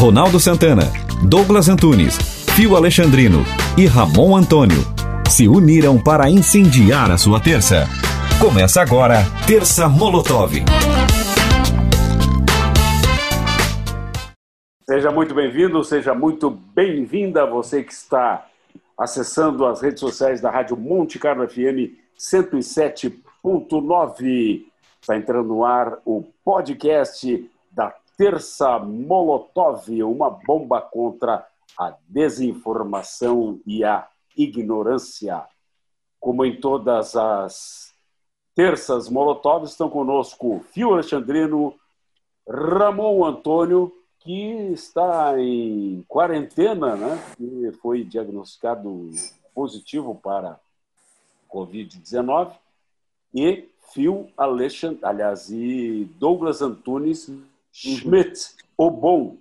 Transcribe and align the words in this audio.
Ronaldo 0.00 0.40
Santana, 0.40 0.84
Douglas 1.28 1.68
Antunes, 1.68 2.16
Fio 2.56 2.74
Alexandrino 2.74 3.44
e 3.76 3.84
Ramon 3.84 4.34
Antônio 4.34 4.78
se 5.28 5.46
uniram 5.46 6.02
para 6.02 6.30
incendiar 6.30 7.10
a 7.10 7.18
sua 7.18 7.38
terça. 7.38 7.84
Começa 8.40 8.80
agora, 8.80 9.16
Terça 9.46 9.90
Molotov. 9.90 10.52
Seja 14.88 15.10
muito 15.10 15.34
bem-vindo, 15.34 15.84
seja 15.84 16.14
muito 16.14 16.48
bem-vinda 16.48 17.44
você 17.44 17.82
que 17.82 17.92
está 17.92 18.46
acessando 18.96 19.66
as 19.66 19.82
redes 19.82 20.00
sociais 20.00 20.40
da 20.40 20.50
Rádio 20.50 20.78
Monte 20.78 21.18
Carlo 21.18 21.46
FM 21.46 21.92
107.9. 22.18 24.62
Está 24.98 25.18
entrando 25.18 25.48
no 25.48 25.62
ar 25.62 25.98
o 26.06 26.24
podcast 26.42 27.50
Terça 28.20 28.78
Molotov, 28.78 29.88
uma 30.02 30.28
bomba 30.28 30.78
contra 30.78 31.48
a 31.74 31.96
desinformação 32.06 33.58
e 33.66 33.82
a 33.82 34.06
ignorância. 34.36 35.42
Como 36.20 36.44
em 36.44 36.60
todas 36.60 37.16
as 37.16 37.94
terças 38.54 39.08
Molotov, 39.08 39.64
estão 39.64 39.88
conosco 39.88 40.62
Fio 40.70 40.92
Alexandrino, 40.92 41.74
Ramon 42.46 43.24
Antônio, 43.24 43.90
que 44.18 44.68
está 44.70 45.40
em 45.40 46.04
quarentena, 46.06 46.96
né? 46.96 47.18
foi 47.80 48.04
diagnosticado 48.04 49.12
positivo 49.54 50.14
para 50.14 50.60
Covid-19, 51.50 52.52
e 53.34 53.66
Phil 53.94 54.28
Alexandre, 54.36 54.98
aliás, 55.04 55.50
e 55.50 56.04
Douglas 56.18 56.60
Antunes 56.60 57.32
Schmidt, 57.72 58.56
o 58.76 58.90
bom, 58.90 59.36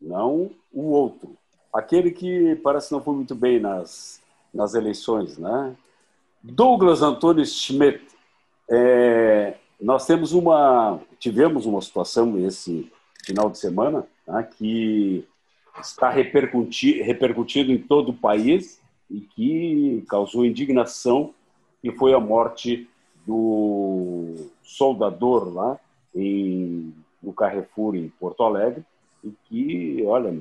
não 0.00 0.50
o 0.72 0.90
outro. 0.90 1.36
Aquele 1.72 2.10
que 2.10 2.56
parece 2.56 2.92
não 2.92 3.02
foi 3.02 3.14
muito 3.14 3.34
bem 3.34 3.60
nas, 3.60 4.20
nas 4.52 4.74
eleições, 4.74 5.38
né? 5.38 5.74
Douglas 6.42 7.02
Antunes 7.02 7.54
Schmidt, 7.54 8.02
é, 8.68 9.56
nós 9.80 10.06
temos 10.06 10.32
uma, 10.32 11.00
tivemos 11.18 11.66
uma 11.66 11.80
situação 11.80 12.38
esse 12.46 12.90
final 13.24 13.50
de 13.50 13.58
semana 13.58 14.06
né, 14.26 14.48
que 14.56 15.24
está 15.80 16.10
repercuti, 16.10 17.02
repercutindo 17.02 17.70
em 17.72 17.78
todo 17.78 18.10
o 18.10 18.16
país 18.16 18.80
e 19.10 19.20
que 19.20 20.04
causou 20.08 20.44
indignação, 20.44 21.34
que 21.82 21.92
foi 21.92 22.14
a 22.14 22.20
morte 22.20 22.88
do 23.26 24.34
soldador 24.62 25.52
lá 25.52 25.78
em, 26.14 26.94
no 27.22 27.32
Carrefour 27.32 27.94
em 27.94 28.08
Porto 28.08 28.42
Alegre 28.42 28.84
e 29.22 29.32
que, 29.44 30.02
olha, 30.06 30.34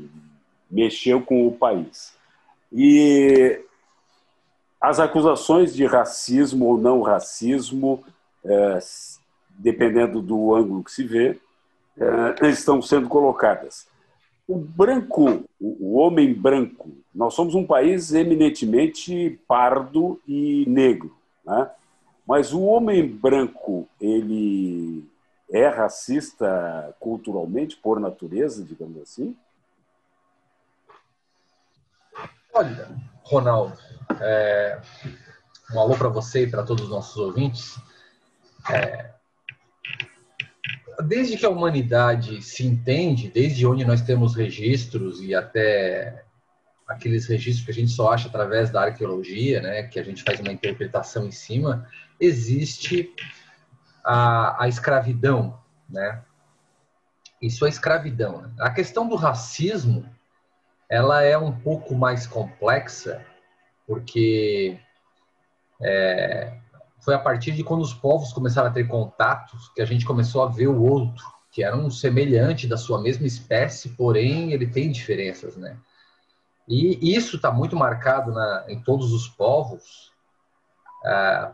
mexeu 0.69 1.21
com 1.21 1.47
o 1.47 1.51
país. 1.51 2.13
E 2.71 3.61
as 4.79 4.99
acusações 4.99 5.73
de 5.73 5.85
racismo 5.85 6.65
ou 6.65 6.77
não 6.77 7.01
racismo, 7.01 8.03
é, 8.45 8.79
dependendo 9.49 10.21
do 10.21 10.55
ângulo 10.55 10.83
que 10.83 10.91
se 10.91 11.03
vê, 11.03 11.37
é, 11.97 12.47
estão 12.47 12.81
sendo 12.81 13.09
colocadas. 13.09 13.87
O 14.47 14.57
branco, 14.57 15.43
o 15.59 15.97
homem 15.97 16.33
branco, 16.33 16.89
nós 17.13 17.33
somos 17.33 17.53
um 17.53 17.65
país 17.65 18.13
eminentemente 18.13 19.39
pardo 19.47 20.19
e 20.27 20.65
negro, 20.67 21.13
né? 21.45 21.69
mas 22.25 22.53
o 22.53 22.61
homem 22.61 23.05
branco, 23.05 23.87
ele 23.99 25.03
é 25.51 25.67
racista 25.67 26.95
culturalmente, 26.99 27.75
por 27.75 27.99
natureza, 27.99 28.63
digamos 28.63 29.01
assim? 29.01 29.35
Olha, 32.53 32.89
Ronaldo, 33.23 33.77
é, 34.19 34.79
um 35.73 35.79
alô 35.79 35.95
para 35.95 36.09
você 36.09 36.43
e 36.43 36.49
para 36.49 36.63
todos 36.63 36.85
os 36.85 36.89
nossos 36.89 37.15
ouvintes. 37.17 37.79
É, 38.69 39.11
desde 41.07 41.37
que 41.37 41.45
a 41.45 41.49
humanidade 41.49 42.41
se 42.41 42.65
entende, 42.65 43.29
desde 43.29 43.65
onde 43.65 43.85
nós 43.85 44.01
temos 44.01 44.35
registros 44.35 45.21
e 45.21 45.33
até 45.33 46.23
aqueles 46.87 47.27
registros 47.27 47.65
que 47.65 47.71
a 47.71 47.73
gente 47.73 47.91
só 47.91 48.11
acha 48.11 48.27
através 48.27 48.69
da 48.71 48.81
arqueologia, 48.81 49.61
né, 49.61 49.83
que 49.83 49.99
a 49.99 50.03
gente 50.03 50.23
faz 50.23 50.39
uma 50.39 50.51
interpretação 50.51 51.27
em 51.27 51.31
cima, 51.31 51.87
existe 52.19 53.13
a, 54.03 54.63
a 54.63 54.67
escravidão, 54.67 55.59
né? 55.89 56.23
Isso 57.41 57.65
é 57.65 57.69
escravidão. 57.69 58.41
Né? 58.41 58.53
A 58.59 58.69
questão 58.69 59.07
do 59.07 59.15
racismo, 59.15 60.05
ela 60.89 61.23
é 61.23 61.37
um 61.37 61.57
pouco 61.57 61.95
mais 61.95 62.27
complexa, 62.27 63.25
porque 63.87 64.79
é, 65.81 66.57
foi 66.99 67.13
a 67.13 67.19
partir 67.19 67.51
de 67.51 67.63
quando 67.63 67.81
os 67.81 67.93
povos 67.93 68.33
começaram 68.33 68.69
a 68.69 68.73
ter 68.73 68.87
contatos 68.87 69.69
que 69.69 69.81
a 69.81 69.85
gente 69.85 70.05
começou 70.05 70.43
a 70.43 70.47
ver 70.49 70.67
o 70.67 70.83
outro, 70.83 71.23
que 71.51 71.63
era 71.63 71.75
um 71.75 71.89
semelhante 71.89 72.67
da 72.67 72.77
sua 72.77 73.01
mesma 73.01 73.25
espécie, 73.25 73.89
porém 73.89 74.51
ele 74.51 74.67
tem 74.67 74.91
diferenças, 74.91 75.55
né? 75.55 75.77
E 76.67 77.15
isso 77.15 77.37
está 77.37 77.51
muito 77.51 77.75
marcado 77.75 78.31
na, 78.31 78.65
em 78.67 78.79
todos 78.79 79.11
os 79.11 79.27
povos, 79.27 80.11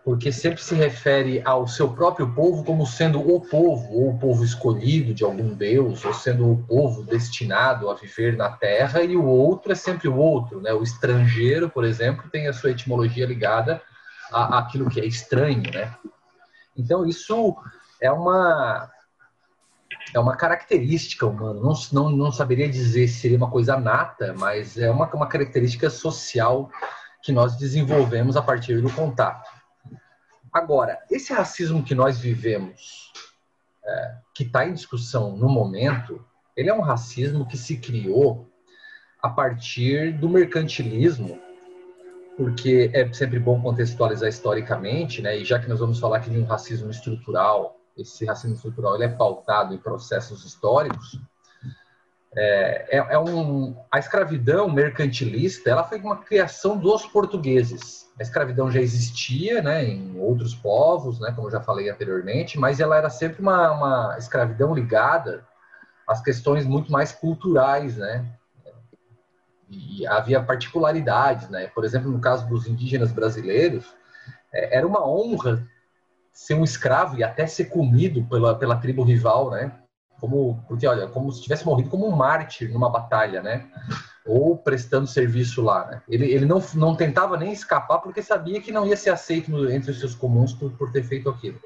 porque 0.04 0.32
sempre 0.32 0.62
se 0.62 0.74
refere 0.74 1.42
ao 1.46 1.68
seu 1.68 1.90
próprio 1.90 2.34
povo 2.34 2.64
como 2.64 2.86
sendo 2.86 3.20
o 3.20 3.40
povo, 3.40 3.94
ou 3.94 4.10
o 4.10 4.18
povo 4.18 4.44
escolhido 4.44 5.14
de 5.14 5.24
algum 5.24 5.54
deus, 5.54 6.04
ou 6.04 6.14
sendo 6.14 6.52
o 6.52 6.64
povo 6.64 7.04
destinado 7.04 7.90
a 7.90 7.94
viver 7.94 8.36
na 8.36 8.50
terra, 8.50 9.04
e 9.04 9.16
o 9.16 9.26
outro 9.26 9.72
é 9.72 9.76
sempre 9.76 10.08
o 10.08 10.16
outro, 10.16 10.62
né? 10.62 10.74
O 10.74 10.82
estrangeiro, 10.82 11.70
por 11.70 11.86
exemplo, 11.86 12.30
tem 12.32 12.48
a 12.48 12.54
sua 12.54 12.72
etimologia 12.72 13.26
ligada 13.26 13.82
a, 14.32 14.60
aquilo 14.60 14.90
que 14.90 15.00
é 15.00 15.06
estranho, 15.06 15.72
né? 15.72 15.94
Então 16.76 17.06
isso 17.06 17.56
é 18.02 18.12
uma 18.12 18.90
é 20.14 20.20
uma 20.20 20.36
característica 20.36 21.26
humana. 21.26 21.60
Não, 21.60 21.74
não, 21.92 22.10
não 22.10 22.32
saberia 22.32 22.70
dizer 22.70 23.08
se 23.08 23.22
seria 23.22 23.38
uma 23.38 23.50
coisa 23.50 23.78
nata, 23.78 24.34
mas 24.38 24.78
é 24.78 24.90
uma, 24.90 25.08
uma 25.14 25.28
característica 25.28 25.90
social 25.90 26.70
que 27.26 27.32
nós 27.32 27.56
desenvolvemos 27.56 28.38
a 28.38 28.42
partir 28.42 28.82
do 28.82 28.92
contato. 28.92 29.50
Agora, 30.54 31.00
esse 31.10 31.34
racismo 31.34 31.84
que 31.84 31.96
nós 31.96 32.20
vivemos, 32.20 33.12
é, 33.84 34.16
que 34.34 34.44
está 34.44 34.66
em 34.66 34.74
discussão 34.74 35.36
no 35.36 35.50
momento, 35.50 36.24
ele 36.56 36.70
é 36.70 36.74
um 36.74 36.82
racismo 36.82 37.48
que 37.48 37.58
se 37.58 37.78
criou 37.78 38.48
a 39.22 39.28
partir 39.28 40.14
do 40.14 40.30
mercantilismo 40.30 41.42
porque 42.38 42.92
é 42.94 43.12
sempre 43.14 43.40
bom 43.40 43.62
contextualizar 43.62 44.28
historicamente, 44.28 45.22
né? 45.22 45.38
E 45.38 45.46
já 45.46 45.58
que 45.58 45.70
nós 45.70 45.80
vamos 45.80 46.00
falar 46.00 46.18
aqui 46.18 46.30
de 46.30 46.38
um 46.38 46.46
racismo 46.46 46.92
estrutural, 46.92 47.80
esse 47.98 48.26
racismo 48.26 48.56
estrutural 48.56 48.96
ele 48.96 49.06
é 49.06 49.10
pautado 49.10 49.74
em 49.74 49.78
processos 49.78 50.44
históricos. 50.44 51.20
É, 52.38 52.98
é, 52.98 52.98
é 52.98 53.20
um, 53.20 53.76
a 53.90 53.98
escravidão 53.98 54.70
mercantilista, 54.70 55.70
ela 55.70 55.84
foi 55.84 56.00
uma 56.00 56.18
criação 56.18 56.78
dos 56.78 57.06
portugueses. 57.06 58.10
A 58.20 58.24
escravidão 58.24 58.70
já 58.70 58.82
existia, 58.82 59.62
né, 59.62 59.86
em 59.86 60.20
outros 60.20 60.54
povos, 60.54 61.20
né, 61.20 61.32
como 61.36 61.50
já 61.50 61.62
falei 61.62 61.90
anteriormente, 61.90 62.60
mas 62.60 62.80
ela 62.80 62.98
era 62.98 63.10
sempre 63.10 63.42
uma, 63.42 63.72
uma 63.72 64.16
escravidão 64.18 64.74
ligada 64.74 65.46
às 66.08 66.22
questões 66.22 66.66
muito 66.66 66.92
mais 66.92 67.12
culturais, 67.12 67.98
né, 67.98 68.26
e 69.70 70.06
havia 70.08 70.42
particularidades, 70.42 71.50
né? 71.50 71.68
Por 71.68 71.84
exemplo, 71.84 72.12
no 72.12 72.20
caso 72.20 72.48
dos 72.48 72.68
indígenas 72.68 73.12
brasileiros, 73.12 73.86
é, 74.54 74.78
era 74.78 74.88
uma 74.88 75.08
honra 75.08 75.68
ser 76.32 76.54
um 76.54 76.64
escravo 76.64 77.18
e 77.18 77.24
até 77.24 77.48
ser 77.48 77.66
comido 77.66 78.24
pela, 78.26 78.56
pela 78.56 78.78
tribo 78.78 79.04
rival, 79.04 79.52
né? 79.52 79.72
Como, 80.20 80.64
porque, 80.68 80.88
olha, 80.88 81.08
como 81.08 81.32
se 81.32 81.42
tivesse 81.42 81.66
morrido 81.66 81.90
como 81.90 82.08
um 82.08 82.16
mártir 82.16 82.72
numa 82.72 82.90
batalha, 82.90 83.42
né? 83.42 83.68
Ou 84.26 84.58
prestando 84.58 85.08
serviço 85.08 85.62
lá, 85.62 85.86
né? 85.86 86.02
Ele, 86.08 86.26
ele 86.26 86.46
não, 86.46 86.64
não 86.74 86.96
tentava 86.96 87.38
nem 87.38 87.52
escapar 87.52 88.00
porque 88.00 88.22
sabia 88.24 88.62
que 88.62 88.72
não 88.72 88.86
ia 88.86 88.98
ser 88.98 89.10
aceito 89.10 89.52
entre 89.70 89.92
os 89.92 90.00
seus 90.00 90.16
comuns 90.16 90.54
por, 90.54 90.72
por 90.72 90.92
ter 90.92 91.04
feito 91.04 91.30
aquilo. 91.30 91.60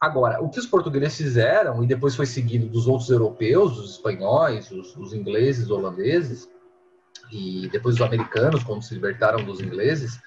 Agora, 0.00 0.42
o 0.42 0.50
que 0.50 0.58
os 0.58 0.66
portugueses 0.66 1.16
fizeram, 1.16 1.82
e 1.82 1.86
depois 1.86 2.14
foi 2.14 2.26
seguido 2.26 2.68
dos 2.68 2.86
outros 2.86 3.08
europeus, 3.08 3.78
os 3.78 3.92
espanhóis, 3.92 4.70
os, 4.70 4.94
os 4.94 5.14
ingleses, 5.14 5.64
os 5.64 5.70
holandeses, 5.70 6.48
e 7.32 7.68
depois 7.70 7.96
os 7.96 8.02
americanos, 8.02 8.62
quando 8.62 8.82
se 8.82 8.94
libertaram 8.94 9.42
dos 9.42 9.60
ingleses, 9.60 10.20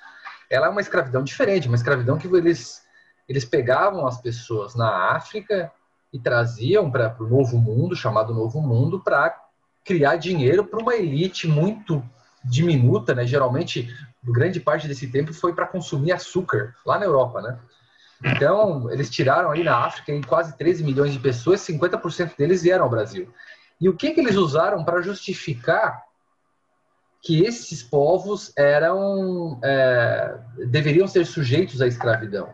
ela 0.50 0.68
é 0.68 0.70
uma 0.70 0.82
escravidão 0.82 1.24
diferente, 1.24 1.68
uma 1.68 1.78
escravidão 1.78 2.18
que 2.18 2.28
eles, 2.28 2.82
eles 3.28 3.46
pegavam 3.46 4.08
as 4.08 4.20
pessoas 4.20 4.76
na 4.76 5.12
África 5.12 5.72
e 6.12 6.20
traziam 6.20 6.90
para 6.90 7.16
o 7.20 7.28
Novo 7.28 7.58
Mundo, 7.58 7.96
chamado 7.96 8.34
Novo 8.34 8.62
Mundo, 8.62 9.00
para 9.00 9.36
criar 9.84 10.18
dinheiro 10.18 10.66
para 10.66 10.80
uma 10.80 10.96
elite 10.96 11.48
muito 11.48 12.04
diminuta, 12.44 13.14
né? 13.14 13.26
Geralmente, 13.26 13.94
grande 14.24 14.60
parte 14.60 14.88
desse 14.88 15.08
tempo 15.08 15.34
foi 15.34 15.54
para 15.54 15.68
consumir 15.68 16.12
açúcar 16.12 16.76
lá 16.86 16.98
na 16.98 17.06
Europa, 17.06 17.42
né? 17.42 17.60
Então, 18.24 18.92
eles 18.92 19.10
tiraram 19.10 19.52
aí 19.52 19.64
na 19.64 19.78
África 19.78 20.12
em 20.12 20.22
quase 20.22 20.58
13 20.58 20.84
milhões 20.84 21.14
de 21.14 21.20
pessoas, 21.20 21.62
50% 21.62 22.36
deles 22.38 22.62
vieram 22.62 22.84
ao 22.84 22.90
Brasil. 22.90 23.32
E 23.80 23.88
o 23.88 23.96
que, 23.96 24.12
que 24.12 24.20
eles 24.20 24.36
usaram 24.36 24.84
para 24.84 25.02
justificar 25.02 26.04
que 27.22 27.44
esses 27.44 27.82
povos 27.82 28.52
eram 28.58 29.60
é, 29.64 30.38
deveriam 30.68 31.08
ser 31.08 31.26
sujeitos 31.26 31.82
à 31.82 31.88
escravidão? 31.88 32.54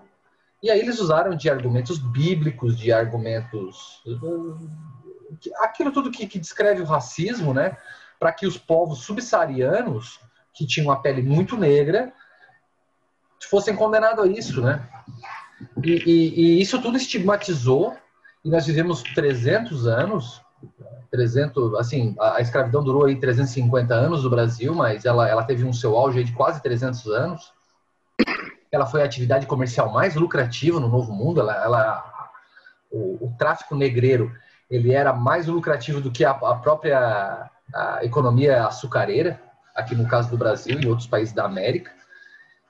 E 0.66 0.72
aí 0.72 0.80
eles 0.80 1.00
usaram 1.00 1.36
de 1.36 1.48
argumentos 1.48 2.00
bíblicos, 2.00 2.76
de 2.76 2.92
argumentos 2.92 4.02
aquilo 5.60 5.92
tudo 5.92 6.10
que, 6.10 6.26
que 6.26 6.40
descreve 6.40 6.82
o 6.82 6.86
racismo, 6.86 7.54
né? 7.54 7.78
Para 8.20 8.32
que 8.32 8.48
os 8.48 8.58
povos 8.58 9.04
subsaarianos 9.04 10.20
que 10.56 10.66
tinham 10.66 10.90
a 10.90 10.96
pele 10.96 11.22
muito 11.22 11.56
negra 11.56 12.12
fossem 13.48 13.76
condenados 13.76 14.26
a 14.26 14.28
isso, 14.28 14.60
né? 14.60 14.90
E, 15.84 15.92
e, 15.92 16.42
e, 16.42 16.62
isso 16.64 16.82
tudo 16.82 16.98
estigmatizou 16.98 17.96
e 18.44 18.50
nós 18.50 18.66
vivemos 18.66 19.04
300 19.04 19.86
anos 19.86 20.42
300, 21.12 21.76
assim, 21.76 22.16
a, 22.20 22.42
escravidão 22.42 22.84
durou 22.84 23.06
aí 23.06 23.16
350 23.20 23.94
anos 23.94 24.24
no 24.24 24.32
Brasil, 24.32 24.74
mas 24.74 25.06
ela, 25.06 25.30
ela 25.30 25.44
teve 25.44 25.64
um 25.64 25.72
seu 25.72 25.96
auge 25.96 26.24
de 26.24 26.34
quase 26.34 26.60
300 26.64 27.06
anos. 27.06 27.54
Ela 28.76 28.86
foi 28.86 29.02
a 29.02 29.06
atividade 29.06 29.46
comercial 29.46 29.92
mais 29.92 30.16
lucrativa 30.16 30.80
no 30.80 30.90
Novo 30.90 31.14
Mundo. 31.14 31.40
Ela, 31.40 31.64
ela 31.64 32.32
o, 32.92 33.26
o, 33.26 33.36
tráfico 33.38 33.76
negreiro 33.76 34.32
ele 34.70 34.94
era 34.94 35.14
mais 35.14 35.48
lucrativo 35.48 36.02
do 36.02 36.12
que 36.12 36.26
a, 36.26 36.32
a 36.32 36.56
própria 36.56 37.50
a 37.74 38.04
economia 38.04 38.68
açucareira, 38.68 39.42
aqui 39.76 39.96
no 39.96 40.08
caso 40.08 40.30
do 40.30 40.38
Brasil 40.38 40.80
e 40.80 40.88
outros 40.88 41.08
países 41.08 41.34
da 41.34 41.46
América. 41.46 41.92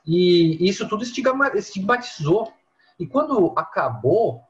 E 0.06 0.70
isso 0.70 0.88
tudo 0.88 1.04
estigmatizou. 1.04 2.54
E 3.00 3.06
quando 3.06 3.54
acabou 3.56 4.42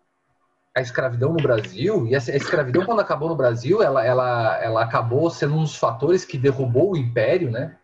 a 0.75 0.81
escravidão 0.81 1.31
no 1.31 1.41
Brasil, 1.41 2.05
e 2.05 2.13
a 2.13 2.17
escravidão, 2.17 2.85
quando 2.85 2.99
acabou 2.99 3.29
no 3.29 3.35
Brasil, 3.35 3.81
ela, 3.81 4.05
ela, 4.05 4.61
ela 4.61 4.83
acabou 4.83 5.29
sendo 5.29 5.55
um 5.55 5.63
dos 5.63 5.77
fatores 5.77 6.25
que 6.25 6.37
derrubou 6.37 6.91
o 6.91 6.97
império, 6.97 7.49
né? 7.49 7.77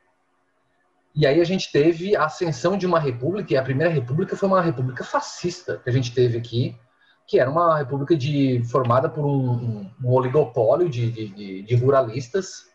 E 1.13 1.27
aí 1.27 1.41
a 1.41 1.43
gente 1.43 1.71
teve 1.71 2.15
a 2.15 2.25
ascensão 2.25 2.77
de 2.77 2.85
uma 2.85 2.99
república, 2.99 3.53
e 3.53 3.57
a 3.57 3.63
primeira 3.63 3.91
república 3.91 4.35
foi 4.35 4.47
uma 4.47 4.61
república 4.61 5.03
fascista 5.03 5.77
que 5.83 5.89
a 5.89 5.93
gente 5.93 6.13
teve 6.13 6.37
aqui, 6.37 6.75
que 7.27 7.39
era 7.39 7.49
uma 7.49 7.77
república 7.77 8.15
de, 8.15 8.63
formada 8.69 9.09
por 9.09 9.25
um, 9.25 9.89
um 10.03 10.09
oligopólio 10.09 10.89
de, 10.89 11.11
de, 11.11 11.61
de, 11.63 11.75
ruralistas, 11.75 12.65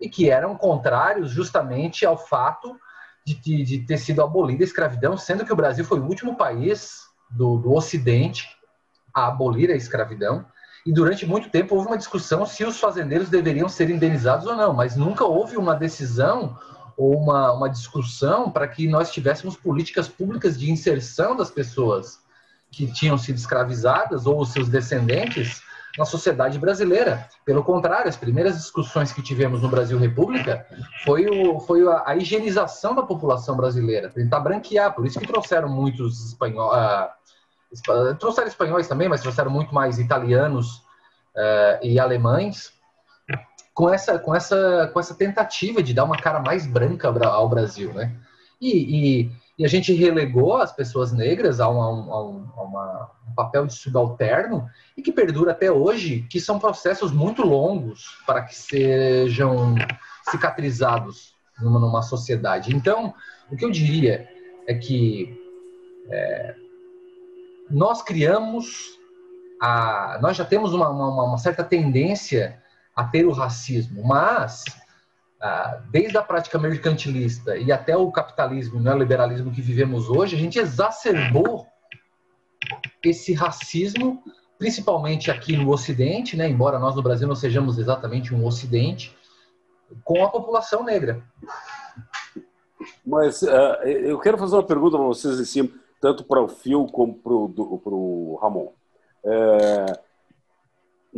e 0.00 0.08
que 0.08 0.28
eram 0.28 0.56
contrários 0.56 1.30
justamente 1.30 2.04
ao 2.04 2.18
fato 2.18 2.76
de, 3.24 3.64
de, 3.64 3.78
ter 3.86 3.98
sido 3.98 4.22
abolida 4.22 4.62
a 4.62 4.66
escravidão, 4.66 5.16
sendo 5.16 5.44
que 5.44 5.52
o 5.52 5.56
Brasil 5.56 5.84
foi 5.84 5.98
o 5.98 6.04
último 6.04 6.36
país 6.36 7.02
do, 7.30 7.56
do 7.56 7.72
Ocidente 7.72 8.48
a 9.14 9.28
abolir 9.28 9.70
a 9.70 9.76
escravidão. 9.76 10.44
E 10.84 10.92
durante 10.92 11.26
muito 11.26 11.50
tempo 11.50 11.74
houve 11.74 11.88
uma 11.88 11.98
discussão 11.98 12.46
se 12.46 12.64
os 12.64 12.78
fazendeiros 12.78 13.28
deveriam 13.28 13.68
ser 13.68 13.90
indenizados 13.90 14.46
ou 14.46 14.54
não, 14.54 14.72
mas 14.72 14.94
nunca 14.96 15.24
houve 15.24 15.56
uma 15.56 15.74
decisão 15.74 16.56
ou 16.96 17.16
uma, 17.16 17.52
uma 17.52 17.68
discussão 17.68 18.50
para 18.50 18.66
que 18.66 18.88
nós 18.88 19.10
tivéssemos 19.10 19.56
políticas 19.56 20.08
públicas 20.08 20.58
de 20.58 20.70
inserção 20.70 21.36
das 21.36 21.50
pessoas 21.50 22.20
que 22.70 22.90
tinham 22.90 23.18
sido 23.18 23.36
escravizadas 23.36 24.26
ou 24.26 24.44
seus 24.44 24.68
descendentes 24.68 25.62
na 25.98 26.04
sociedade 26.04 26.58
brasileira. 26.58 27.28
Pelo 27.44 27.64
contrário, 27.64 28.08
as 28.08 28.16
primeiras 28.16 28.56
discussões 28.56 29.12
que 29.12 29.22
tivemos 29.22 29.62
no 29.62 29.68
Brasil 29.68 29.98
República 29.98 30.66
foi, 31.04 31.26
o, 31.26 31.60
foi 31.60 31.86
a, 31.88 32.02
a 32.06 32.16
higienização 32.16 32.94
da 32.94 33.02
população 33.02 33.56
brasileira, 33.56 34.10
tentar 34.10 34.40
branquear, 34.40 34.94
por 34.94 35.06
isso 35.06 35.18
que 35.18 35.26
trouxeram 35.26 35.68
muitos 35.68 36.26
espanhóis, 36.26 37.10
uh, 37.88 38.14
Trouxeram 38.18 38.48
espanhóis 38.48 38.88
também, 38.88 39.08
mas 39.08 39.20
trouxeram 39.20 39.50
muito 39.50 39.74
mais 39.74 39.98
italianos 39.98 40.76
uh, 41.34 41.82
e 41.82 41.98
alemães, 41.98 42.72
com 43.76 43.92
essa, 43.92 44.18
com, 44.18 44.34
essa, 44.34 44.90
com 44.90 44.98
essa 44.98 45.14
tentativa 45.14 45.82
de 45.82 45.92
dar 45.92 46.04
uma 46.04 46.16
cara 46.16 46.40
mais 46.40 46.66
branca 46.66 47.08
ao 47.08 47.46
Brasil, 47.46 47.92
né? 47.92 48.10
E, 48.58 48.70
e, 49.20 49.30
e 49.58 49.66
a 49.66 49.68
gente 49.68 49.92
relegou 49.92 50.56
as 50.56 50.72
pessoas 50.72 51.12
negras 51.12 51.60
a, 51.60 51.68
uma, 51.68 51.84
a, 51.84 52.24
um, 52.24 52.48
a 52.56 52.62
uma, 52.62 53.10
um 53.28 53.34
papel 53.34 53.66
de 53.66 53.74
subalterno 53.74 54.66
e 54.96 55.02
que 55.02 55.12
perdura 55.12 55.50
até 55.50 55.70
hoje, 55.70 56.26
que 56.30 56.40
são 56.40 56.58
processos 56.58 57.12
muito 57.12 57.42
longos 57.42 58.16
para 58.26 58.40
que 58.44 58.56
sejam 58.56 59.74
cicatrizados 60.30 61.34
numa, 61.60 61.78
numa 61.78 62.00
sociedade. 62.00 62.74
Então, 62.74 63.12
o 63.52 63.56
que 63.56 63.64
eu 63.66 63.70
diria 63.70 64.26
é 64.66 64.72
que 64.72 65.38
é, 66.10 66.54
nós 67.68 68.00
criamos, 68.00 68.98
a, 69.60 70.18
nós 70.22 70.34
já 70.34 70.46
temos 70.46 70.72
uma, 70.72 70.88
uma, 70.88 71.24
uma 71.24 71.38
certa 71.38 71.62
tendência 71.62 72.64
a 72.96 73.04
ter 73.04 73.26
o 73.26 73.32
racismo, 73.32 74.02
mas 74.02 74.64
desde 75.90 76.16
a 76.16 76.22
prática 76.22 76.58
mercantilista 76.58 77.56
e 77.56 77.70
até 77.70 77.96
o 77.96 78.10
capitalismo, 78.10 78.78
o 78.78 78.82
neoliberalismo 78.82 79.52
que 79.52 79.60
vivemos 79.60 80.08
hoje, 80.08 80.34
a 80.34 80.38
gente 80.38 80.58
exacerbou 80.58 81.66
esse 83.04 83.32
racismo, 83.34 84.24
principalmente 84.58 85.30
aqui 85.30 85.56
no 85.56 85.70
Ocidente, 85.70 86.36
né, 86.36 86.48
embora 86.48 86.78
nós 86.78 86.96
no 86.96 87.02
Brasil 87.02 87.28
não 87.28 87.36
sejamos 87.36 87.78
exatamente 87.78 88.34
um 88.34 88.44
Ocidente, 88.44 89.16
com 90.02 90.24
a 90.24 90.30
população 90.30 90.82
negra. 90.82 91.22
Mas 93.04 93.42
uh, 93.42 93.82
eu 93.84 94.18
quero 94.18 94.38
fazer 94.38 94.56
uma 94.56 94.64
pergunta 94.64 94.96
para 94.96 95.06
vocês 95.06 95.38
em 95.38 95.44
cima 95.44 95.70
tanto 96.00 96.24
para 96.24 96.42
o 96.42 96.48
Phil 96.48 96.86
como 96.86 97.14
para 97.14 97.32
o 97.32 98.38
Ramon. 98.40 98.72
É, 99.24 100.00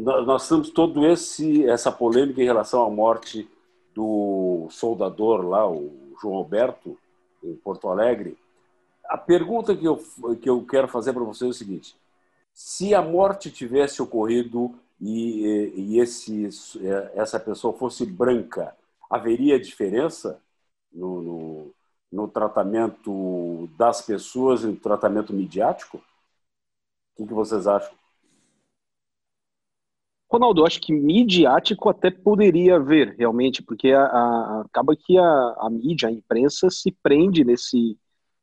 nós 0.02 0.48
temos 0.48 0.70
todo 0.70 1.06
esse 1.06 1.66
essa 1.66 1.90
polêmica 1.90 2.40
em 2.40 2.46
relação 2.46 2.84
à 2.84 2.90
morte 2.90 3.48
do 3.94 4.68
soldador 4.70 5.46
lá, 5.46 5.68
o 5.68 6.14
João 6.20 6.36
Roberto, 6.36 6.96
em 7.42 7.54
Porto 7.56 7.88
Alegre. 7.88 8.36
A 9.04 9.16
pergunta 9.16 9.74
que 9.74 9.86
eu, 9.86 9.96
que 10.40 10.48
eu 10.48 10.64
quero 10.66 10.88
fazer 10.88 11.12
para 11.12 11.24
vocês 11.24 11.48
é 11.48 11.50
o 11.50 11.54
seguinte: 11.54 11.96
se 12.52 12.94
a 12.94 13.02
morte 13.02 13.50
tivesse 13.50 14.02
ocorrido 14.02 14.74
e, 15.00 15.72
e 15.76 15.98
esse, 15.98 16.48
essa 17.14 17.40
pessoa 17.40 17.72
fosse 17.72 18.04
branca, 18.04 18.76
haveria 19.10 19.58
diferença 19.58 20.40
no, 20.92 21.22
no, 21.22 21.74
no 22.12 22.28
tratamento 22.28 23.68
das 23.76 24.02
pessoas, 24.02 24.62
no 24.62 24.76
tratamento 24.76 25.32
midiático? 25.32 26.02
O 27.16 27.26
que, 27.26 27.34
vocês 27.34 27.66
acham? 27.66 27.92
Ronaldo, 30.30 30.60
eu 30.60 30.66
acho 30.66 30.80
que 30.80 30.92
midiático 30.92 31.88
até 31.88 32.10
poderia 32.10 32.76
haver, 32.76 33.14
realmente, 33.18 33.62
porque 33.62 33.92
a, 33.92 34.02
a, 34.02 34.60
acaba 34.66 34.94
que 34.94 35.16
a, 35.18 35.56
a, 35.58 35.70
mídia, 35.70 36.08
a 36.08 36.12
imprensa, 36.12 36.68
se 36.68 36.92
prende 37.02 37.44
nesse, 37.44 37.96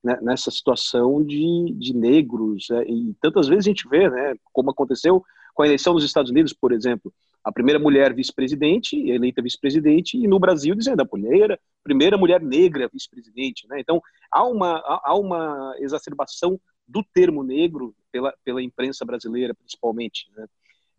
né, 0.04 0.18
nessa 0.22 0.50
situação 0.50 1.24
de, 1.24 1.74
de 1.78 1.96
negros. 1.96 2.68
Né, 2.72 2.86
e 2.88 3.16
tantas 3.22 3.48
vezes 3.48 3.68
a 3.68 3.70
gente 3.70 3.88
vê, 3.88 4.10
né, 4.10 4.36
como 4.52 4.72
aconteceu 4.72 5.24
com 5.54 5.62
a 5.62 5.68
eleição 5.68 5.94
nos 5.94 6.04
Estados 6.04 6.32
Unidos, 6.32 6.54
por 6.54 6.72
exemplo, 6.72 7.14
a 7.44 7.52
primeira 7.52 7.80
mulher 7.80 8.12
vice-presidente, 8.16 8.98
eleita 9.08 9.40
vice-presidente, 9.40 10.18
e 10.18 10.28
no 10.28 10.40
Brasil 10.40 10.74
dizendo 10.74 11.02
a 11.02 11.06
primeira, 11.06 11.60
primeira 11.84 12.18
mulher 12.18 12.42
negra 12.42 12.90
vice-presidente. 12.92 13.68
Né? 13.70 13.80
Então, 13.80 14.02
há 14.32 14.44
uma, 14.44 14.80
há 15.04 15.16
uma 15.16 15.76
exacerbação 15.78 16.60
do 16.88 17.04
termo 17.04 17.44
negro 17.44 17.96
pela, 18.12 18.34
pela 18.44 18.64
imprensa 18.64 19.06
brasileira, 19.06 19.54
principalmente. 19.54 20.28
Né? 20.36 20.48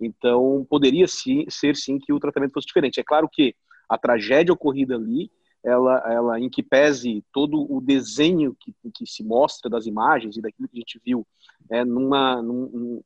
Então, 0.00 0.66
poderia 0.68 1.06
sim, 1.06 1.46
ser 1.48 1.76
sim 1.76 1.98
que 1.98 2.12
o 2.12 2.20
tratamento 2.20 2.52
fosse 2.52 2.66
diferente. 2.66 3.00
É 3.00 3.04
claro 3.04 3.28
que 3.30 3.54
a 3.88 3.96
tragédia 3.96 4.52
ocorrida 4.52 4.96
ali, 4.96 5.30
ela, 5.64 5.98
ela 6.12 6.40
em 6.40 6.48
que 6.48 6.62
pese 6.62 7.24
todo 7.32 7.66
o 7.70 7.80
desenho 7.80 8.56
que, 8.60 8.74
que 8.94 9.06
se 9.06 9.24
mostra 9.24 9.70
das 9.70 9.86
imagens 9.86 10.36
e 10.36 10.42
daquilo 10.42 10.68
que 10.68 10.76
a 10.76 10.80
gente 10.80 11.00
viu, 11.04 11.26
é, 11.70 11.84
numa, 11.84 12.40
num, 12.42 13.02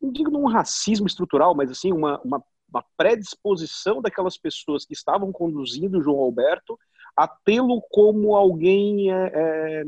não 0.00 0.12
digo 0.12 0.30
num 0.30 0.46
racismo 0.46 1.06
estrutural, 1.06 1.54
mas 1.54 1.70
assim, 1.70 1.92
uma, 1.92 2.20
uma, 2.22 2.42
uma 2.68 2.84
predisposição 2.96 4.00
daquelas 4.00 4.38
pessoas 4.38 4.84
que 4.84 4.94
estavam 4.94 5.32
conduzindo 5.32 5.98
o 5.98 6.02
João 6.02 6.18
Alberto 6.18 6.78
a 7.16 7.26
tê-lo 7.26 7.82
como 7.90 8.36
alguém 8.36 9.10
é, 9.10 9.32
é, 9.34 9.84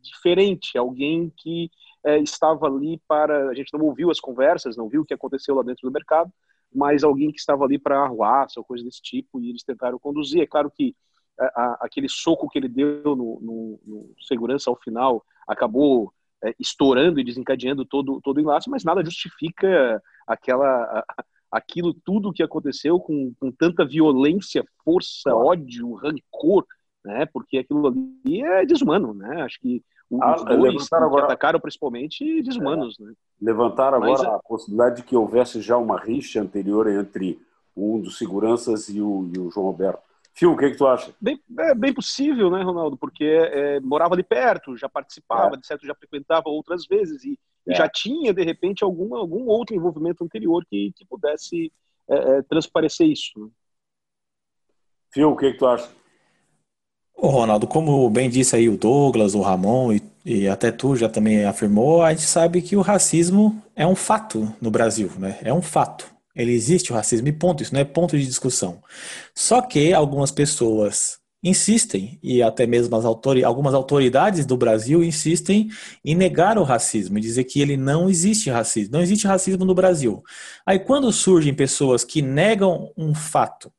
diferente, 0.00 0.78
alguém 0.78 1.32
que 1.36 1.70
é, 2.04 2.18
estava 2.18 2.66
ali 2.66 3.00
para. 3.08 3.48
A 3.48 3.54
gente 3.54 3.72
não 3.72 3.84
ouviu 3.86 4.10
as 4.10 4.20
conversas, 4.20 4.76
não 4.76 4.88
viu 4.88 5.02
o 5.02 5.04
que 5.04 5.14
aconteceu 5.14 5.54
lá 5.54 5.62
dentro 5.62 5.88
do 5.88 5.92
mercado, 5.92 6.30
mas 6.72 7.02
alguém 7.02 7.30
que 7.30 7.38
estava 7.38 7.64
ali 7.64 7.78
para 7.78 8.02
arruaça 8.02 8.60
ou 8.60 8.64
coisa 8.64 8.84
desse 8.84 9.00
tipo, 9.00 9.40
e 9.40 9.50
eles 9.50 9.62
tentaram 9.62 9.98
conduzir. 9.98 10.42
É 10.42 10.46
claro 10.46 10.70
que 10.70 10.94
a, 11.38 11.44
a, 11.44 11.78
aquele 11.82 12.08
soco 12.08 12.48
que 12.48 12.58
ele 12.58 12.68
deu 12.68 13.16
no, 13.16 13.40
no, 13.40 13.80
no 13.84 14.14
segurança 14.20 14.70
ao 14.70 14.76
final 14.76 15.24
acabou 15.48 16.12
é, 16.44 16.54
estourando 16.58 17.18
e 17.18 17.24
desencadeando 17.24 17.84
todo, 17.84 18.20
todo 18.22 18.36
o 18.36 18.40
enlace, 18.40 18.68
mas 18.68 18.84
nada 18.84 19.04
justifica 19.04 20.02
aquela, 20.26 21.04
aquilo 21.50 21.94
tudo 21.94 22.32
que 22.32 22.42
aconteceu 22.42 23.00
com, 23.00 23.32
com 23.40 23.50
tanta 23.50 23.84
violência, 23.84 24.64
força, 24.84 25.34
ódio, 25.34 25.94
rancor, 25.94 26.66
né? 27.04 27.26
Porque 27.26 27.58
aquilo 27.58 27.86
ali 27.86 28.42
é 28.42 28.64
desumano, 28.64 29.12
né? 29.12 29.42
Acho 29.42 29.60
que 29.60 29.82
os 30.10 30.20
ah, 30.22 30.34
dois 30.56 30.88
que 30.88 30.94
agora... 30.94 31.24
atacaram 31.24 31.60
principalmente 31.60 32.42
desumanos, 32.42 32.98
é. 33.00 33.04
né? 33.04 33.12
Levantaram 33.40 33.96
agora 33.98 34.12
Mas, 34.12 34.24
a 34.24 34.38
possibilidade 34.40 34.96
de 34.96 35.02
que 35.02 35.16
houvesse 35.16 35.60
já 35.60 35.76
uma 35.76 35.98
rixa 35.98 36.40
anterior 36.40 36.88
entre 36.88 37.38
um 37.76 38.00
dos 38.00 38.16
seguranças 38.16 38.88
e 38.88 39.00
o, 39.00 39.30
e 39.34 39.38
o 39.38 39.50
João 39.50 39.66
Roberto. 39.66 40.02
Fio, 40.32 40.52
o 40.52 40.56
que, 40.56 40.70
que 40.70 40.76
tu 40.76 40.86
acha? 40.86 41.14
Bem, 41.20 41.40
é 41.58 41.74
bem 41.74 41.92
possível, 41.92 42.50
né, 42.50 42.62
Ronaldo? 42.62 42.96
Porque 42.96 43.24
é, 43.24 43.80
morava 43.80 44.14
ali 44.14 44.22
perto, 44.22 44.76
já 44.76 44.88
participava, 44.88 45.54
é. 45.54 45.58
de 45.58 45.66
certo, 45.66 45.86
já 45.86 45.94
frequentava 45.94 46.48
outras 46.48 46.86
vezes 46.86 47.24
e, 47.24 47.38
é. 47.68 47.72
e, 47.72 47.76
já 47.76 47.88
tinha, 47.88 48.32
de 48.32 48.42
repente, 48.42 48.82
algum, 48.82 49.14
algum 49.14 49.46
outro 49.46 49.76
envolvimento 49.76 50.24
anterior 50.24 50.64
que, 50.68 50.92
que 50.96 51.06
pudesse 51.06 51.72
é, 52.08 52.38
é 52.38 52.42
transparecer 52.42 53.06
isso. 53.06 53.32
Né? 53.36 53.48
Fio, 55.12 55.30
o 55.30 55.36
que, 55.36 55.52
que 55.52 55.58
tu 55.58 55.66
acha? 55.66 55.88
Ô, 57.24 57.28
Ronaldo, 57.28 57.66
como 57.66 58.10
bem 58.10 58.28
disse 58.28 58.54
aí 58.54 58.68
o 58.68 58.76
Douglas, 58.76 59.34
o 59.34 59.40
Ramon 59.40 59.94
e, 59.94 60.02
e, 60.26 60.46
até 60.46 60.70
tu 60.70 60.94
já 60.94 61.08
também 61.08 61.46
afirmou, 61.46 62.02
a 62.02 62.10
gente 62.10 62.26
sabe 62.26 62.60
que 62.60 62.76
o 62.76 62.82
racismo 62.82 63.62
é 63.74 63.86
um 63.86 63.94
fato 63.96 64.54
no 64.60 64.70
Brasil, 64.70 65.10
né? 65.18 65.38
É 65.42 65.50
um 65.50 65.62
fato. 65.62 66.06
Ele 66.36 66.52
existe 66.52 66.92
o 66.92 66.94
racismo 66.94 67.26
e 67.26 67.32
ponto, 67.32 67.62
isso 67.62 67.72
não 67.72 67.80
é 67.80 67.84
ponto 67.84 68.18
de 68.18 68.26
discussão. 68.26 68.82
Só 69.34 69.62
que 69.62 69.94
algumas 69.94 70.30
pessoas 70.30 71.18
insistem, 71.42 72.18
e 72.22 72.42
até 72.42 72.66
mesmo 72.66 72.94
autori 72.94 73.42
algumas 73.42 73.72
autoridades 73.72 74.44
do 74.44 74.58
Brasil 74.58 75.02
insistem 75.02 75.70
em 76.04 76.14
negar 76.14 76.58
o 76.58 76.62
racismo, 76.62 77.16
e 77.16 77.22
dizer 77.22 77.44
que 77.44 77.58
ele 77.58 77.78
não 77.78 78.10
existe 78.10 78.50
racismo, 78.50 78.92
não 78.92 79.00
existe 79.00 79.26
racismo 79.26 79.64
no 79.64 79.74
Brasil. 79.74 80.22
Aí 80.66 80.78
quando 80.78 81.10
surgem 81.10 81.54
pessoas 81.54 82.04
que 82.04 82.20
negam 82.20 82.92
um 82.98 83.14
fato, 83.14 83.72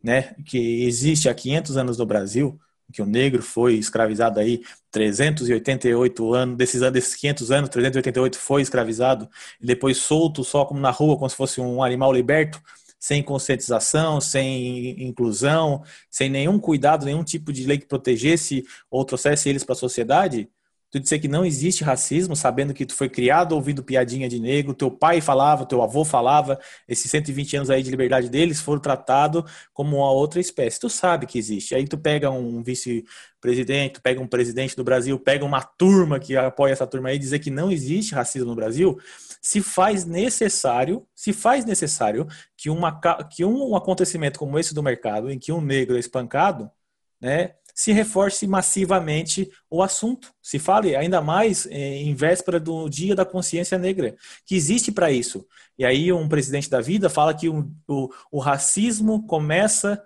né, 0.00 0.36
que 0.46 0.84
existe 0.84 1.28
há 1.28 1.34
500 1.34 1.76
anos 1.76 1.98
no 1.98 2.06
Brasil, 2.06 2.60
que 2.92 3.02
o 3.02 3.06
negro 3.06 3.42
foi 3.42 3.74
escravizado 3.74 4.40
aí 4.40 4.62
388 4.90 6.34
anos, 6.34 6.56
desses, 6.56 6.80
desses 6.92 7.14
500 7.14 7.50
anos, 7.50 7.70
388 7.70 8.38
foi 8.38 8.62
escravizado 8.62 9.28
e 9.60 9.66
depois 9.66 9.98
solto 9.98 10.44
só 10.44 10.64
como 10.64 10.80
na 10.80 10.90
rua, 10.90 11.16
como 11.16 11.28
se 11.28 11.36
fosse 11.36 11.60
um 11.60 11.82
animal 11.82 12.12
liberto, 12.12 12.62
sem 12.98 13.22
conscientização, 13.22 14.20
sem 14.20 15.02
inclusão, 15.02 15.82
sem 16.08 16.30
nenhum 16.30 16.58
cuidado, 16.58 17.04
nenhum 17.04 17.24
tipo 17.24 17.52
de 17.52 17.64
lei 17.66 17.78
que 17.78 17.86
protegesse 17.86 18.64
ou 18.90 19.04
trouxesse 19.04 19.48
eles 19.48 19.64
para 19.64 19.72
a 19.72 19.76
sociedade, 19.76 20.48
tu 20.92 21.00
dizer 21.00 21.18
que 21.18 21.26
não 21.26 21.42
existe 21.42 21.82
racismo, 21.82 22.36
sabendo 22.36 22.74
que 22.74 22.84
tu 22.84 22.94
foi 22.94 23.08
criado 23.08 23.52
ouvindo 23.52 23.82
piadinha 23.82 24.28
de 24.28 24.38
negro, 24.38 24.74
teu 24.74 24.90
pai 24.90 25.22
falava, 25.22 25.64
teu 25.64 25.82
avô 25.82 26.04
falava, 26.04 26.60
esses 26.86 27.10
120 27.10 27.56
anos 27.56 27.70
aí 27.70 27.82
de 27.82 27.90
liberdade 27.90 28.28
deles 28.28 28.60
foram 28.60 28.78
tratados 28.78 29.50
como 29.72 29.96
uma 29.96 30.10
outra 30.12 30.38
espécie. 30.38 30.78
Tu 30.78 30.90
sabe 30.90 31.26
que 31.26 31.38
existe. 31.38 31.74
Aí 31.74 31.88
tu 31.88 31.96
pega 31.96 32.30
um 32.30 32.62
vice-presidente, 32.62 33.94
tu 33.94 34.02
pega 34.02 34.20
um 34.20 34.26
presidente 34.26 34.76
do 34.76 34.84
Brasil, 34.84 35.18
pega 35.18 35.46
uma 35.46 35.62
turma 35.62 36.20
que 36.20 36.36
apoia 36.36 36.72
essa 36.72 36.86
turma 36.86 37.08
aí, 37.08 37.18
dizer 37.18 37.38
que 37.38 37.50
não 37.50 37.72
existe 37.72 38.14
racismo 38.14 38.48
no 38.48 38.54
Brasil, 38.54 38.98
se 39.40 39.62
faz 39.62 40.04
necessário, 40.04 41.06
se 41.14 41.32
faz 41.32 41.64
necessário 41.64 42.28
que, 42.54 42.68
uma, 42.68 43.00
que 43.30 43.46
um 43.46 43.74
acontecimento 43.74 44.38
como 44.38 44.58
esse 44.58 44.74
do 44.74 44.82
mercado, 44.82 45.30
em 45.30 45.38
que 45.38 45.52
um 45.52 45.60
negro 45.62 45.96
é 45.96 46.00
espancado, 46.00 46.70
né, 47.18 47.54
se 47.74 47.92
reforce 47.92 48.46
massivamente 48.46 49.50
o 49.70 49.82
assunto. 49.82 50.32
Se 50.42 50.58
fale 50.58 50.94
ainda 50.94 51.20
mais 51.20 51.66
eh, 51.66 51.96
em 52.02 52.14
véspera 52.14 52.60
do 52.60 52.88
Dia 52.88 53.14
da 53.14 53.24
Consciência 53.24 53.78
Negra, 53.78 54.14
que 54.44 54.54
existe 54.54 54.92
para 54.92 55.10
isso. 55.10 55.46
E 55.78 55.84
aí 55.84 56.12
um 56.12 56.28
presidente 56.28 56.68
da 56.68 56.80
vida 56.80 57.08
fala 57.08 57.34
que 57.34 57.48
o, 57.48 57.70
o, 57.88 58.10
o, 58.30 58.38
racismo 58.38 59.26
começa 59.26 60.02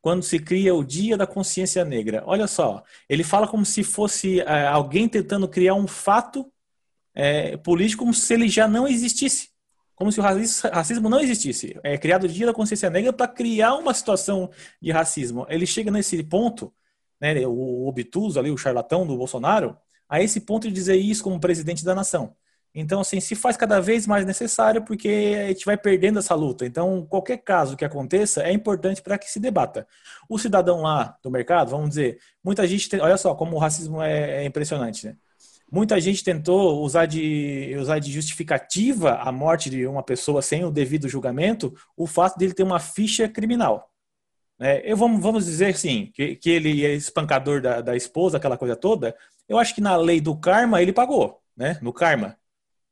quando 0.00 0.22
se 0.22 0.38
cria 0.38 0.74
o 0.74 0.84
Dia 0.84 1.16
da 1.16 1.26
Consciência 1.26 1.84
Negra. 1.84 2.22
Olha 2.24 2.46
só, 2.46 2.82
ele 3.08 3.24
fala 3.24 3.48
como 3.48 3.64
se 3.64 3.82
fosse 3.82 4.40
eh, 4.40 4.66
alguém 4.66 5.08
tentando 5.08 5.48
criar 5.48 5.74
um 5.74 5.88
fato 5.88 6.50
eh, 7.14 7.56
político 7.58 8.04
como 8.04 8.14
se 8.14 8.32
ele 8.32 8.48
já 8.48 8.68
não 8.68 8.86
existisse. 8.86 9.48
Como 9.96 10.12
se 10.12 10.20
o 10.20 10.22
racismo 10.22 11.08
não 11.08 11.18
existisse. 11.18 11.76
É 11.82 11.98
criado 11.98 12.22
o 12.22 12.28
Dia 12.28 12.46
da 12.46 12.54
Consciência 12.54 12.88
Negra 12.88 13.12
para 13.12 13.26
criar 13.26 13.74
uma 13.74 13.92
situação 13.92 14.48
de 14.80 14.92
racismo. 14.92 15.44
Ele 15.48 15.66
chega 15.66 15.90
nesse 15.90 16.22
ponto 16.22 16.72
né, 17.20 17.46
o 17.46 17.86
obtuso 17.86 18.38
ali, 18.38 18.50
o 18.50 18.56
charlatão 18.56 19.06
do 19.06 19.16
Bolsonaro, 19.16 19.76
a 20.08 20.22
esse 20.22 20.40
ponto 20.40 20.68
de 20.68 20.74
dizer 20.74 20.96
isso 20.96 21.22
como 21.22 21.40
presidente 21.40 21.84
da 21.84 21.94
nação. 21.94 22.34
Então, 22.74 23.00
assim, 23.00 23.18
se 23.18 23.34
faz 23.34 23.56
cada 23.56 23.80
vez 23.80 24.06
mais 24.06 24.24
necessário 24.24 24.84
porque 24.84 25.36
a 25.44 25.48
gente 25.48 25.64
vai 25.64 25.76
perdendo 25.76 26.18
essa 26.18 26.34
luta. 26.34 26.66
Então, 26.66 27.06
qualquer 27.06 27.38
caso 27.38 27.76
que 27.76 27.84
aconteça 27.84 28.42
é 28.42 28.52
importante 28.52 29.02
para 29.02 29.18
que 29.18 29.30
se 29.30 29.40
debata. 29.40 29.86
O 30.28 30.38
cidadão 30.38 30.82
lá 30.82 31.16
do 31.22 31.30
mercado, 31.30 31.70
vamos 31.70 31.90
dizer, 31.90 32.18
muita 32.44 32.66
gente, 32.66 32.88
tem, 32.88 33.00
olha 33.00 33.16
só 33.16 33.34
como 33.34 33.56
o 33.56 33.58
racismo 33.58 34.02
é, 34.02 34.42
é 34.42 34.44
impressionante, 34.44 35.06
né? 35.06 35.16
Muita 35.70 36.00
gente 36.00 36.24
tentou 36.24 36.82
usar 36.82 37.04
de, 37.04 37.76
usar 37.78 37.98
de 37.98 38.10
justificativa 38.10 39.16
a 39.16 39.30
morte 39.30 39.68
de 39.68 39.86
uma 39.86 40.02
pessoa 40.02 40.40
sem 40.40 40.64
o 40.64 40.70
devido 40.70 41.08
julgamento 41.08 41.74
o 41.94 42.06
fato 42.06 42.38
dele 42.38 42.54
ter 42.54 42.62
uma 42.62 42.78
ficha 42.78 43.28
criminal. 43.28 43.90
É, 44.60 44.90
eu 44.90 44.96
vamos, 44.96 45.20
vamos 45.22 45.44
dizer 45.44 45.66
assim, 45.66 46.10
que, 46.12 46.34
que 46.36 46.50
ele 46.50 46.84
é 46.84 46.94
espancador 46.94 47.60
da, 47.60 47.80
da 47.80 47.96
esposa, 47.96 48.36
aquela 48.36 48.58
coisa 48.58 48.74
toda. 48.74 49.16
Eu 49.48 49.58
acho 49.58 49.74
que 49.74 49.80
na 49.80 49.96
lei 49.96 50.20
do 50.20 50.36
karma 50.36 50.82
ele 50.82 50.92
pagou, 50.92 51.40
né? 51.56 51.78
No 51.80 51.92
karma. 51.92 52.36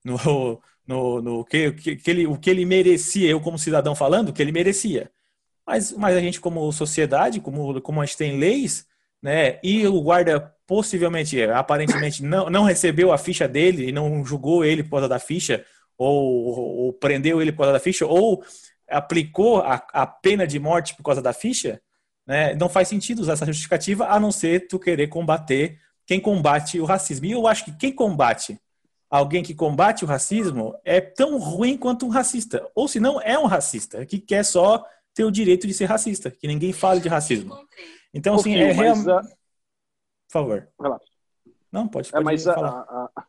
No, 0.05 0.17
no, 0.87 1.23
no 1.23 1.45
que, 1.45 1.73
que, 1.73 1.97
que 1.97 2.11
ele, 2.11 2.27
o 2.27 2.37
que 2.39 2.51
ele 2.51 2.65
merecia, 2.65 3.29
eu 3.29 3.41
como 3.41 3.59
cidadão 3.59 3.95
falando, 3.95 4.33
que 4.33 4.41
ele 4.41 4.53
merecia. 4.53 5.11
Mas, 5.67 5.93
mas 5.93 6.17
a 6.17 6.21
gente, 6.21 6.41
como 6.41 6.71
sociedade, 6.73 7.41
como, 7.41 7.81
como 7.81 8.01
a 8.01 8.07
gente 8.07 8.17
tem 8.17 8.39
leis, 8.39 8.87
né? 9.21 9.59
E 9.63 9.85
o 9.87 10.01
guarda 10.01 10.55
possivelmente, 10.67 11.43
aparentemente, 11.43 12.23
não, 12.23 12.49
não 12.49 12.65
recebeu 12.65 13.13
a 13.13 13.19
ficha 13.19 13.49
dele 13.49 13.89
e 13.89 13.93
não 13.93 14.25
julgou 14.25 14.65
ele 14.65 14.85
por 14.85 14.91
causa 14.91 15.09
da 15.09 15.19
ficha, 15.19 15.65
ou, 15.99 16.85
ou 16.87 16.93
prendeu 16.93 17.43
ele 17.43 17.51
por 17.51 17.59
causa 17.59 17.73
da 17.73 17.81
ficha, 17.81 18.07
ou 18.07 18.45
aplicou 18.89 19.61
a, 19.61 19.75
a 19.93 20.07
pena 20.07 20.47
de 20.47 20.59
morte 20.59 20.95
por 20.95 21.03
causa 21.03 21.23
da 21.23 21.33
ficha, 21.33 21.81
né, 22.27 22.55
não 22.55 22.69
faz 22.69 22.89
sentido 22.89 23.21
usar 23.21 23.35
essa 23.35 23.47
justificativa 23.47 24.09
a 24.09 24.19
não 24.19 24.33
ser 24.33 24.67
tu 24.67 24.79
querer 24.79 25.09
combater 25.09 25.79
quem 26.05 26.21
combate 26.21 26.81
o 26.81 26.85
racismo. 26.85 27.27
E 27.27 27.33
eu 27.33 27.47
acho 27.47 27.65
que 27.65 27.73
quem 27.73 27.93
combate 27.93 28.61
alguém 29.09 29.43
que 29.43 29.55
combate 29.55 30.05
o 30.05 30.09
racismo 30.09 30.75
é 30.85 31.01
tão 31.01 31.39
ruim 31.39 31.77
quanto 31.77 32.07
um 32.07 32.09
racista. 32.09 32.69
Ou 32.75 32.89
se 32.89 33.01
não, 33.01 33.21
é 33.21 33.39
um 33.39 33.47
racista, 33.47 34.05
que 34.05 34.19
quer 34.19 34.45
só 34.45 34.85
ter 35.15 35.25
o 35.25 35.31
direito 35.31 35.67
de 35.67 35.75
ser 35.75 35.87
racista, 35.87 36.31
que 36.31 36.47
ninguém 36.47 36.73
fale 36.73 37.01
de 37.01 37.09
racismo. 37.09 37.57
Então, 38.13 38.35
assim, 38.35 38.55
é 38.55 38.73
realmente. 38.73 39.11
A... 39.11 39.23
Por 39.23 40.33
favor. 40.33 40.69
Não, 41.71 41.89
pode, 41.89 42.11
pode 42.11 42.23
é, 42.23 42.25
mas. 42.25 42.47
A, 42.47 42.55
a, 42.55 43.27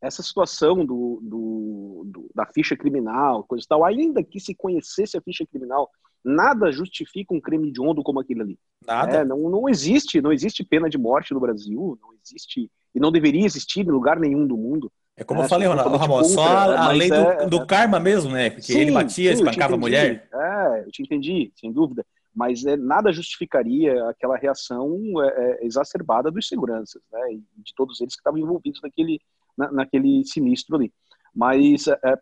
essa 0.00 0.22
situação 0.22 0.86
do, 0.86 1.20
do, 1.22 1.87
do, 2.04 2.30
da 2.34 2.46
ficha 2.46 2.76
criminal, 2.76 3.44
coisa 3.44 3.64
e 3.64 3.68
tal, 3.68 3.84
ainda 3.84 4.22
que 4.22 4.40
se 4.40 4.54
conhecesse 4.54 5.16
a 5.16 5.20
ficha 5.20 5.46
criminal, 5.46 5.90
nada 6.24 6.70
justifica 6.72 7.34
um 7.34 7.40
crime 7.40 7.70
de 7.70 7.80
onda 7.80 8.02
como 8.02 8.20
aquele 8.20 8.42
ali. 8.42 8.58
Nada. 8.86 9.18
É, 9.18 9.24
não, 9.24 9.50
não 9.50 9.68
existe, 9.68 10.20
não 10.20 10.32
existe 10.32 10.64
pena 10.64 10.88
de 10.88 10.98
morte 10.98 11.32
no 11.32 11.40
Brasil, 11.40 11.98
não 12.00 12.10
existe 12.22 12.70
e 12.94 13.00
não 13.00 13.12
deveria 13.12 13.44
existir 13.44 13.80
em 13.80 13.90
lugar 13.90 14.18
nenhum 14.18 14.46
do 14.46 14.56
mundo. 14.56 14.90
É 15.16 15.24
como 15.24 15.40
é, 15.40 15.44
eu 15.44 15.48
falei, 15.48 15.66
Ramon, 15.66 16.24
só 16.24 16.46
a, 16.46 16.92
lei 16.92 17.08
do, 17.08 17.14
é, 17.14 17.46
do, 17.46 17.66
karma 17.66 17.98
mesmo, 17.98 18.30
né? 18.30 18.50
Porque 18.50 18.72
sim, 18.72 18.78
ele 18.78 18.92
batia, 18.92 19.34
sim, 19.34 19.42
espancava 19.42 19.74
a 19.74 19.78
mulher. 19.78 20.28
É, 20.32 20.84
eu 20.86 20.90
te 20.92 21.02
entendi, 21.02 21.52
sem 21.56 21.72
dúvida. 21.72 22.06
Mas 22.34 22.64
é, 22.64 22.76
nada 22.76 23.12
justificaria 23.12 24.08
aquela 24.08 24.36
reação 24.36 24.96
é, 25.24 25.58
é 25.62 25.66
exacerbada 25.66 26.30
dos 26.30 26.46
seguranças, 26.46 27.02
né? 27.12 27.32
E 27.32 27.42
de 27.62 27.74
todos 27.74 28.00
eles 28.00 28.14
que 28.14 28.20
estavam 28.20 28.38
envolvidos 28.38 28.80
naquele, 28.80 29.20
na, 29.56 29.72
naquele 29.72 30.24
sinistro 30.24 30.76
ali. 30.76 30.92
Mas, 31.38 31.86
é, 31.86 31.96
é, 32.04 32.18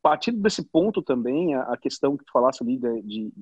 partindo 0.00 0.40
desse 0.40 0.64
ponto 0.64 1.02
também, 1.02 1.54
a, 1.54 1.64
a, 1.64 1.76
questão 1.76 2.16
que 2.16 2.24
tu 2.24 2.32
falasse 2.32 2.62
ali 2.62 2.78
de, 2.78 3.02
de, 3.02 3.32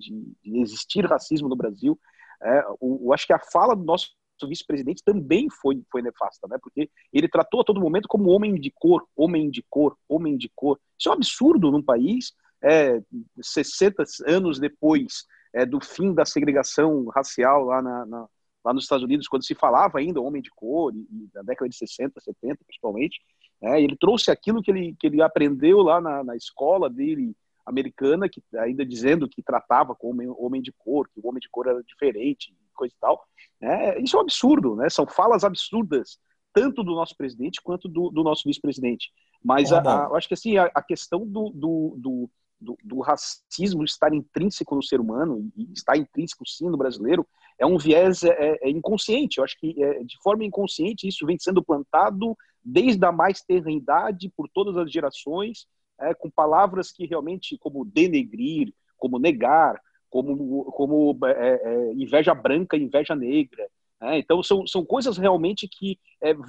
de 0.43 0.61
existir 0.61 1.07
racismo 1.07 1.49
no 1.49 1.55
Brasil, 1.55 1.97
é, 2.43 2.65
o, 2.81 3.07
eu 3.07 3.13
acho 3.13 3.25
que 3.25 3.33
a 3.33 3.39
fala 3.39 3.77
do 3.77 3.85
nosso 3.85 4.11
vice-presidente 4.49 5.05
também 5.05 5.49
foi, 5.49 5.81
foi 5.93 6.03
nefasta, 6.03 6.49
né? 6.49 6.59
Porque 6.61 6.91
ele 7.13 7.29
tratou 7.29 7.61
a 7.61 7.65
todo 7.65 7.81
momento 7.81 8.09
como 8.09 8.31
homem 8.31 8.57
de 8.57 8.73
cor, 8.73 9.07
homem 9.15 9.49
de 9.49 9.65
cor, 9.71 9.97
homem 10.09 10.37
de 10.37 10.51
cor. 10.57 10.77
Isso 10.99 11.09
é 11.09 11.13
um 11.13 11.15
absurdo 11.15 11.71
num 11.71 11.83
país, 11.83 12.33
é, 12.61 13.01
60 13.41 14.03
anos 14.27 14.59
depois 14.59 15.25
é, 15.55 15.65
do 15.65 15.81
fim 15.81 16.13
da 16.13 16.25
segregação 16.25 17.07
racial 17.15 17.63
lá 17.65 17.81
na, 17.81 18.05
na, 18.07 18.27
lá 18.65 18.75
nos 18.75 18.83
Estados 18.83 19.05
Unidos, 19.05 19.29
quando 19.29 19.47
se 19.47 19.55
falava 19.55 20.01
ainda 20.01 20.21
homem 20.21 20.43
de 20.43 20.51
cor, 20.51 20.93
e, 20.93 20.99
e 20.99 21.31
na 21.33 21.43
década 21.43 21.69
de 21.69 21.77
60, 21.77 22.21
70 22.21 22.59
principalmente, 22.67 23.21
né, 23.61 23.81
ele 23.81 23.97
trouxe 23.97 24.31
aquilo 24.31 24.63
que 24.63 24.71
ele, 24.71 24.97
que 24.99 25.07
ele 25.07 25.23
aprendeu 25.23 25.79
lá 25.79 26.01
na, 26.01 26.23
na 26.23 26.37
escola 26.37 26.89
dele 26.91 27.35
americana, 27.65 28.29
que 28.29 28.43
ainda 28.59 28.87
dizendo 28.87 29.29
que 29.29 29.43
tratava 29.43 29.95
como 29.95 30.13
homem, 30.13 30.29
homem 30.39 30.63
de 30.63 30.73
cor, 30.73 31.09
que 31.09 31.21
o 31.21 31.29
homem 31.29 31.41
de 31.41 31.49
cor 31.49 31.67
era 31.67 31.83
diferente, 31.83 32.55
coisa 32.75 32.95
e 32.95 33.01
tal. 33.01 33.27
Né, 33.61 33.99
isso 33.99 34.17
é 34.17 34.21
um 34.21 34.23
absurdo, 34.23 34.77
né? 34.77 34.89
São 34.89 35.07
falas 35.07 35.43
absurdas, 35.43 36.19
tanto 36.53 36.85
do 36.85 36.95
nosso 36.95 37.17
presidente 37.17 37.61
quanto 37.63 37.89
do, 37.89 38.11
do 38.11 38.23
nosso 38.23 38.43
vice-presidente. 38.47 39.11
Mas 39.43 39.73
a, 39.73 39.81
a, 39.81 40.09
eu 40.09 40.17
acho 40.17 40.29
que 40.29 40.35
assim, 40.35 40.57
a, 40.57 40.71
a 40.75 40.83
questão 40.83 41.27
do, 41.27 41.51
do, 41.51 41.95
do 41.99 42.31
do, 42.61 42.77
do, 42.83 43.01
racismo 43.01 43.85
estar 43.85 44.13
intrínseco 44.15 44.75
no 44.75 44.83
ser 44.83 45.01
humano, 45.01 45.51
e 45.57 45.73
está 45.73 45.97
intrínseco 45.97 46.47
sim 46.47 46.69
no 46.69 46.77
brasileiro, 46.77 47.27
é 47.59 47.67
um 47.67 47.79
viés 47.79 48.23
é, 48.23 48.31
é, 48.31 48.69
é 48.69 48.71
inconsciente. 48.71 49.39
Eu 49.39 49.45
acho 49.45 49.59
que 49.59 49.83
é, 49.83 50.03
de 50.05 50.17
forma 50.23 50.45
inconsciente 50.45 51.09
isso 51.09 51.27
vem 51.27 51.39
sendo 51.39 51.63
plantado 51.63 52.37
desde 52.65 53.05
a 53.05 53.13
mais 53.13 53.41
tenra 53.43 53.71
idade, 53.71 54.33
por 54.37 54.49
todas 54.49 54.77
as 54.77 54.91
gerações, 54.91 55.67
é, 56.01 56.13
com 56.15 56.31
palavras 56.31 56.91
que 56.91 57.07
realmente, 57.07 57.57
como 57.59 57.85
denegrir, 57.85 58.73
como 58.97 59.19
negar, 59.19 59.81
como, 60.11 60.65
como 60.73 61.19
é, 61.27 61.93
inveja 61.95 62.35
branca, 62.35 62.77
inveja 62.77 63.15
negra. 63.15 63.67
Né? 64.01 64.19
Então, 64.19 64.43
são, 64.43 64.67
são 64.67 64.85
coisas 64.85 65.17
realmente 65.17 65.69
que 65.69 65.99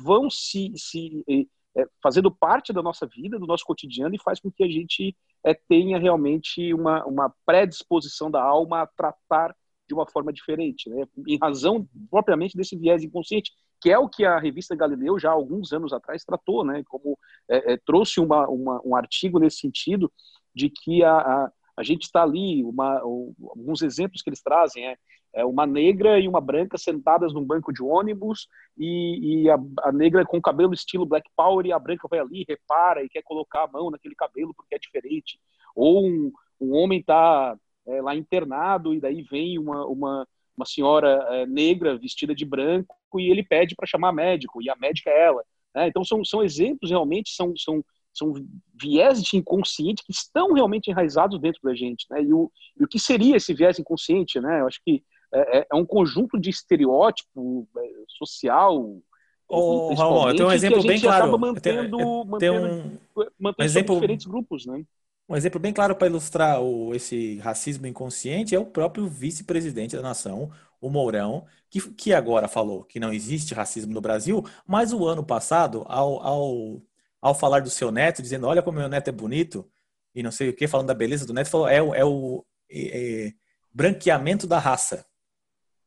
vão 0.04 0.30
se, 0.30 0.72
se 0.76 1.24
fazendo 2.02 2.32
parte 2.32 2.74
da 2.74 2.82
nossa 2.82 3.06
vida, 3.06 3.38
do 3.38 3.46
nosso 3.46 3.66
cotidiano, 3.66 4.16
e 4.16 4.22
faz 4.22 4.40
com 4.40 4.52
que 4.52 4.64
a 4.64 4.68
gente 4.68 5.16
é, 5.46 5.54
tenha 5.54 5.98
realmente 5.98 6.74
uma, 6.74 7.06
uma 7.06 7.34
predisposição 7.46 8.30
da 8.30 8.42
alma 8.42 8.82
a 8.82 8.88
tratar 8.88 9.56
de 9.88 9.94
uma 9.94 10.06
forma 10.06 10.34
diferente, 10.34 10.90
né? 10.90 11.06
em 11.28 11.38
razão 11.42 11.88
propriamente 12.12 12.58
desse 12.58 12.76
viés 12.76 13.04
inconsciente, 13.04 13.52
que 13.80 13.90
é 13.90 13.98
o 13.98 14.10
que 14.10 14.26
a 14.26 14.38
revista 14.38 14.76
Galileu 14.76 15.18
já 15.18 15.30
há 15.30 15.34
alguns 15.34 15.72
anos 15.72 15.94
atrás 15.94 16.26
tratou, 16.26 16.66
né? 16.66 16.84
como 16.88 17.18
é, 17.50 17.74
é, 17.74 17.78
trouxe 17.86 18.20
uma, 18.20 18.48
uma, 18.50 18.82
um 18.84 18.96
artigo 18.96 19.40
nesse 19.40 19.60
sentido 19.60 20.12
de 20.54 20.70
que 20.70 21.04
a, 21.04 21.18
a, 21.18 21.52
a 21.78 21.84
gente 21.84 22.04
está 22.04 22.24
ali, 22.24 22.64
uma, 22.64 23.00
alguns 23.00 23.82
exemplos 23.82 24.22
que 24.22 24.30
eles 24.30 24.42
trazem 24.42 24.88
é, 24.88 24.98
é, 25.38 25.46
uma 25.46 25.68
negra 25.68 26.20
e 26.20 26.28
uma 26.28 26.42
branca 26.42 26.80
sentadas 26.80 27.32
num 27.32 27.44
banco 27.46 27.72
de 27.72 27.84
ônibus 27.84 28.48
e, 28.76 29.44
e 29.44 29.50
a, 29.52 29.58
a, 29.84 29.92
negra 29.92 30.26
com 30.26 30.42
cabelo 30.42 30.74
estilo 30.74 31.06
Black 31.06 31.30
Power 31.36 31.64
e 31.64 31.72
a 31.72 31.78
branca 31.78 32.08
vai 32.10 32.18
ali, 32.18 32.44
repara 32.50 33.04
e 33.04 33.10
quer 33.10 33.22
colocar 33.22 33.64
a 33.64 33.68
mão 33.68 33.92
naquele 33.92 34.16
cabelo 34.16 34.52
porque 34.56 34.74
é 34.74 34.80
diferente. 34.80 35.40
Ou 35.76 36.04
um, 36.04 36.32
um 36.60 36.74
homem 36.74 37.00
está 37.00 37.56
é, 37.86 38.02
lá 38.02 38.16
internado 38.16 38.96
e 38.96 39.00
daí 39.00 39.22
vem 39.22 39.60
uma, 39.60 39.86
uma, 39.86 40.28
uma 40.58 40.66
senhora 40.66 41.24
é, 41.30 41.46
negra 41.46 42.00
vestida 42.00 42.34
de 42.34 42.44
branco 42.44 42.96
e 43.20 43.30
ele 43.30 43.44
pede 43.44 43.76
para 43.76 43.86
chamar 43.86 44.12
médico 44.12 44.60
e 44.60 44.72
a 44.72 44.76
médica 44.76 45.12
é 45.12 45.26
ela. 45.26 45.44
Né? 45.76 45.88
Então 45.88 46.04
são, 46.04 46.26
são 46.26 46.44
exemplos 46.44 46.90
realmente, 46.90 47.30
são, 47.30 47.54
são 47.56 47.86
são 48.12 48.34
viés 48.74 49.22
de 49.22 49.38
inconsciente 49.38 50.04
que 50.04 50.12
estão 50.12 50.52
realmente 50.52 50.90
enraizados 50.90 51.40
dentro 51.40 51.62
da 51.62 51.76
gente, 51.76 52.08
né? 52.10 52.24
E 52.24 52.34
o, 52.34 52.52
e 52.80 52.84
o 52.84 52.88
que 52.88 52.98
seria 52.98 53.38
esse 53.38 53.54
viés 53.54 53.78
inconsciente, 53.78 54.40
né? 54.40 54.62
Eu 54.62 54.66
acho 54.66 54.82
que 54.84 55.04
é, 55.34 55.60
é, 55.60 55.68
é 55.72 55.76
um 55.76 55.86
conjunto 55.86 56.40
de 56.40 56.50
estereótipo 56.50 57.68
é, 57.78 57.90
social. 58.08 58.98
Oh, 59.48 59.94
Raul, 59.94 60.30
eu 60.30 60.36
tenho 60.36 60.50
um 60.50 60.52
exemplo 60.52 60.84
bem 60.84 61.00
claro. 61.00 61.38
Mantendo, 61.38 61.80
eu 61.80 61.96
tenho, 61.96 62.02
eu 62.02 62.26
mantendo, 62.26 62.68
um, 62.68 62.98
mantendo 63.40 63.62
um 63.62 63.64
exemplo, 63.64 63.96
diferentes 63.96 64.26
grupos, 64.26 64.66
né? 64.66 64.84
Um 65.30 65.36
exemplo 65.36 65.60
bem 65.60 65.74
claro 65.74 65.96
para 65.96 66.08
ilustrar 66.08 66.62
o, 66.62 66.94
esse 66.94 67.38
racismo 67.40 67.88
inconsciente 67.88 68.56
é 68.56 68.60
o 68.60 68.66
próprio 68.66 69.08
vice-presidente 69.08 69.96
da 69.96 70.02
nação, 70.02 70.50
o 70.80 70.90
Mourão, 70.90 71.46
que, 71.70 71.82
que 71.94 72.14
agora 72.14 72.48
falou 72.48 72.84
que 72.84 73.00
não 73.00 73.12
existe 73.12 73.54
racismo 73.54 73.94
no 73.94 74.02
Brasil, 74.02 74.46
mas 74.66 74.94
o 74.94 75.06
ano 75.06 75.24
passado, 75.24 75.84
ao, 75.88 76.22
ao 76.22 76.82
ao 77.22 77.36
falar 77.36 77.62
do 77.62 77.70
seu 77.70 77.92
neto, 77.92 78.22
dizendo, 78.22 78.48
olha 78.48 78.62
como 78.62 78.80
meu 78.80 78.90
neto 78.90 79.10
é 79.10 79.12
bonito, 79.12 79.70
e 80.14 80.24
não 80.24 80.32
sei 80.32 80.50
o 80.50 80.54
que, 80.54 80.68
falando 80.68 80.88
da 80.88 80.94
beleza 80.94 81.26
do 81.26 81.34
neto, 81.34 81.50
falou, 81.50 81.68
é, 81.68 81.78
é 81.78 82.06
o 82.06 82.46
é, 82.70 83.28
é, 83.28 83.34
branqueamento 83.74 84.48
da 84.48 84.60
raça. 84.60 85.06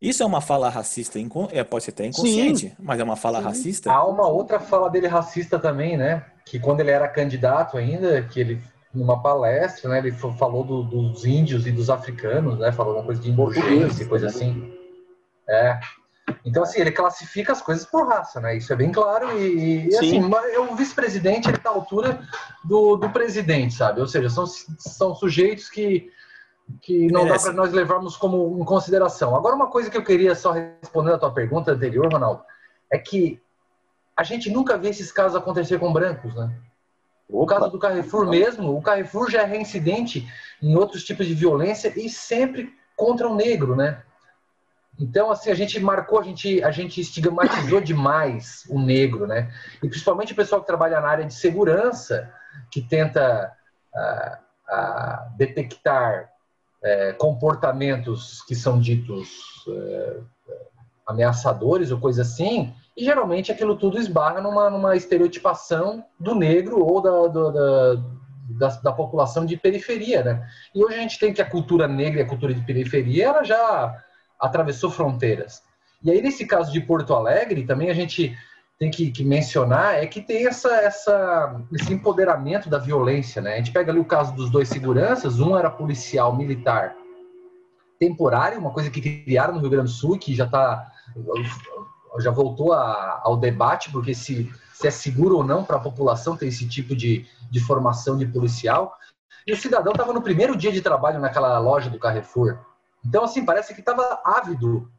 Isso 0.01 0.23
é 0.23 0.27
uma 0.27 0.41
fala 0.41 0.71
racista, 0.71 1.19
é, 1.53 1.63
pode 1.63 1.85
ser 1.85 1.91
até 1.91 2.07
inconsciente, 2.07 2.69
Sim. 2.69 2.77
mas 2.79 2.99
é 2.99 3.05
uma 3.05 3.17
fala 3.17 3.39
Sim. 3.39 3.45
racista. 3.45 3.93
Há 3.93 4.07
uma 4.07 4.27
outra 4.27 4.59
fala 4.59 4.89
dele 4.89 5.07
racista 5.07 5.59
também, 5.59 5.97
né? 5.97 6.25
Que 6.47 6.59
quando 6.59 6.81
ele 6.81 6.91
era 6.91 7.07
candidato 7.07 7.77
ainda, 7.77 8.23
que 8.23 8.41
ele 8.41 8.63
numa 8.93 9.23
palestra, 9.23 9.89
né, 9.89 9.99
ele 9.99 10.11
falou 10.11 10.65
do, 10.65 10.83
dos 10.83 11.25
índios 11.25 11.67
e 11.67 11.71
dos 11.71 11.89
africanos, 11.89 12.59
né? 12.59 12.73
Falou 12.73 12.95
uma 12.95 13.05
coisa 13.05 13.21
de 13.21 13.31
e 13.31 14.05
coisa 14.07 14.27
assim. 14.27 14.73
É. 15.49 15.79
Então, 16.45 16.63
assim, 16.63 16.81
ele 16.81 16.91
classifica 16.91 17.53
as 17.53 17.61
coisas 17.61 17.85
por 17.85 18.09
raça, 18.09 18.41
né? 18.41 18.57
Isso 18.57 18.73
é 18.73 18.77
bem 18.77 18.91
claro. 18.91 19.39
E, 19.39 19.89
e 19.89 19.97
assim, 19.97 20.21
o 20.23 20.77
vice-presidente, 20.77 21.49
ele 21.49 21.59
tá 21.59 21.71
à 21.71 21.73
altura 21.73 22.21
do, 22.65 22.97
do 22.97 23.11
presidente, 23.11 23.75
sabe? 23.75 24.01
Ou 24.01 24.07
seja, 24.07 24.31
são, 24.31 24.47
são 24.47 25.15
sujeitos 25.15 25.69
que, 25.69 26.11
que 26.81 27.07
não 27.09 27.27
dá 27.27 27.39
para 27.39 27.53
nós 27.53 27.73
levarmos 27.73 28.17
como 28.17 28.59
em 28.61 28.65
consideração. 28.65 29.35
Agora, 29.35 29.57
uma 29.57 29.69
coisa 29.69 29.91
que 29.91 29.97
eu 29.97 30.05
queria 30.05 30.35
só 30.35 30.53
responder 30.53 31.13
a 31.13 31.19
tua 31.19 31.33
pergunta 31.33 31.73
anterior, 31.73 32.13
Ronaldo, 32.13 32.43
é 32.91 32.99
que 32.99 33.41
a 34.17 34.23
gente 34.23 34.51
nunca 34.51 34.77
vê 34.77 34.89
esses 34.89 35.11
casos 35.11 35.37
acontecer 35.37 35.79
com 35.79 35.93
brancos, 35.93 36.35
né? 36.35 36.55
O 37.29 37.47
caso 37.47 37.71
do 37.71 37.79
Carrefour 37.79 38.29
mesmo, 38.29 38.77
o 38.77 38.83
Carrefour 38.83 39.31
já 39.31 39.43
é 39.43 39.47
reincidente 39.47 40.29
em 40.61 40.75
outros 40.75 41.05
tipos 41.05 41.27
de 41.27 41.35
violência 41.35 41.93
e 41.97 42.09
sempre 42.09 42.75
contra 42.97 43.29
o 43.29 43.35
negro, 43.35 43.77
né? 43.77 44.03
Então, 44.99 45.31
assim, 45.31 45.51
a 45.51 45.55
gente 45.55 45.81
marcou, 45.81 46.21
a 46.21 46.23
gente, 46.23 46.63
a 46.63 46.71
gente 46.71 47.01
estigmatizou 47.01 47.81
demais 47.83 48.65
o 48.69 48.79
negro, 48.79 49.27
né? 49.27 49.51
E 49.83 49.89
principalmente 49.89 50.33
o 50.33 50.37
pessoal 50.37 50.61
que 50.61 50.67
trabalha 50.67 51.01
na 51.01 51.09
área 51.09 51.25
de 51.25 51.33
segurança, 51.33 52.31
que 52.71 52.83
tenta 52.83 53.57
uh, 53.95 54.37
uh, 54.75 55.37
detectar 55.37 56.30
uh, 56.83 57.17
comportamentos 57.19 58.43
que 58.43 58.55
são 58.55 58.81
ditos 58.81 59.29
eh, 59.69 60.21
ameaçadores 61.07 61.91
ou 61.91 61.99
coisa 61.99 62.23
assim, 62.23 62.73
e 62.97 63.05
geralmente 63.05 63.51
aquilo 63.51 63.77
tudo 63.77 63.99
esbarra 63.99 64.41
numa, 64.41 64.71
numa 64.71 64.97
estereotipação 64.97 66.05
do 66.19 66.35
negro 66.35 66.85
ou 66.85 67.01
da, 67.01 67.11
do, 67.29 67.53
da, 67.53 67.95
da, 68.51 68.69
da, 68.81 68.93
população 68.93 69.45
de 69.45 69.57
periferia, 69.57 70.23
né? 70.23 70.49
E 70.75 70.85
hoje 70.85 70.97
a 70.97 71.01
gente 71.01 71.19
tem 71.19 71.33
que 71.33 71.43
a 71.43 71.49
cultura 71.49 71.89
negra 71.89 72.21
e 72.21 72.23
a 72.23 72.29
cultura 72.29 72.55
de 72.55 72.65
periferia, 72.65 73.27
ela 73.27 73.43
já 73.45 74.03
atravessou 74.39 74.91
fronteiras. 74.91 75.63
E 76.03 76.11
aí, 76.11 76.23
nesse 76.23 76.47
caso 76.47 76.73
de 76.73 76.81
Porto 76.81 77.15
Alegre, 77.15 77.67
também 77.67 77.91
a 77.91 77.95
gente 77.95 78.37
tem 78.81 78.91
que, 78.91 79.11
que, 79.11 79.23
mencionar 79.23 80.03
é 80.03 80.07
que 80.07 80.23
tem 80.23 80.47
essa, 80.47 80.75
essa, 80.77 81.61
esse 81.71 81.93
empoderamento 81.93 82.71
da 82.71 82.79
violência. 82.79 83.43
Né? 83.43 83.53
A 83.53 83.57
gente 83.59 83.73
pega 83.73 83.93
ali 83.93 84.01
o 84.01 84.05
caso 84.07 84.35
dos 84.35 84.49
dois 84.49 84.71
seguranças, 84.71 85.39
um 85.39 85.55
era 85.55 85.71
policial 85.71 86.35
militar 86.35 86.97
temporário, 87.99 88.59
uma 88.59 88.71
coisa 88.71 88.89
que 88.89 89.23
criaram 89.23 89.53
no 89.53 89.61
Rio 89.61 89.69
Grande 89.69 89.89
do 89.89 89.95
Sul, 89.95 90.19
que 90.19 90.35
já 90.35 90.47
está 90.47 90.91
já 92.19 92.31
voltou 92.31 92.73
a, 92.73 93.21
ao 93.23 93.37
debate, 93.37 93.91
porque 93.93 94.15
se, 94.15 94.51
se 94.73 94.89
é 94.89 94.91
seguro 94.91 95.37
ou 95.37 95.45
não 95.45 95.63
para 95.63 95.77
a 95.77 95.81
população 95.81 96.37
ter 96.37 96.47
esse 96.47 96.67
tipo 96.67 96.97
de, 96.97 97.27
de 97.51 97.61
formação 97.61 98.17
de 98.17 98.27
policial. 98.27 98.97
E 99.47 99.53
o 99.53 99.57
cidadão 99.57 99.93
estava 99.93 100.13
no 100.13 100.23
primeiro 100.23 100.57
dia 100.57 100.73
de 100.73 100.81
trabalho 100.81 101.21
naquela 101.21 101.59
loja 101.59 101.91
do 101.91 101.99
Carrefour. 101.99 102.59
Então, 103.05 103.25
assim, 103.25 103.45
parece 103.45 103.75
que 103.75 103.81
estava 103.81 104.21
ávido 104.25 104.91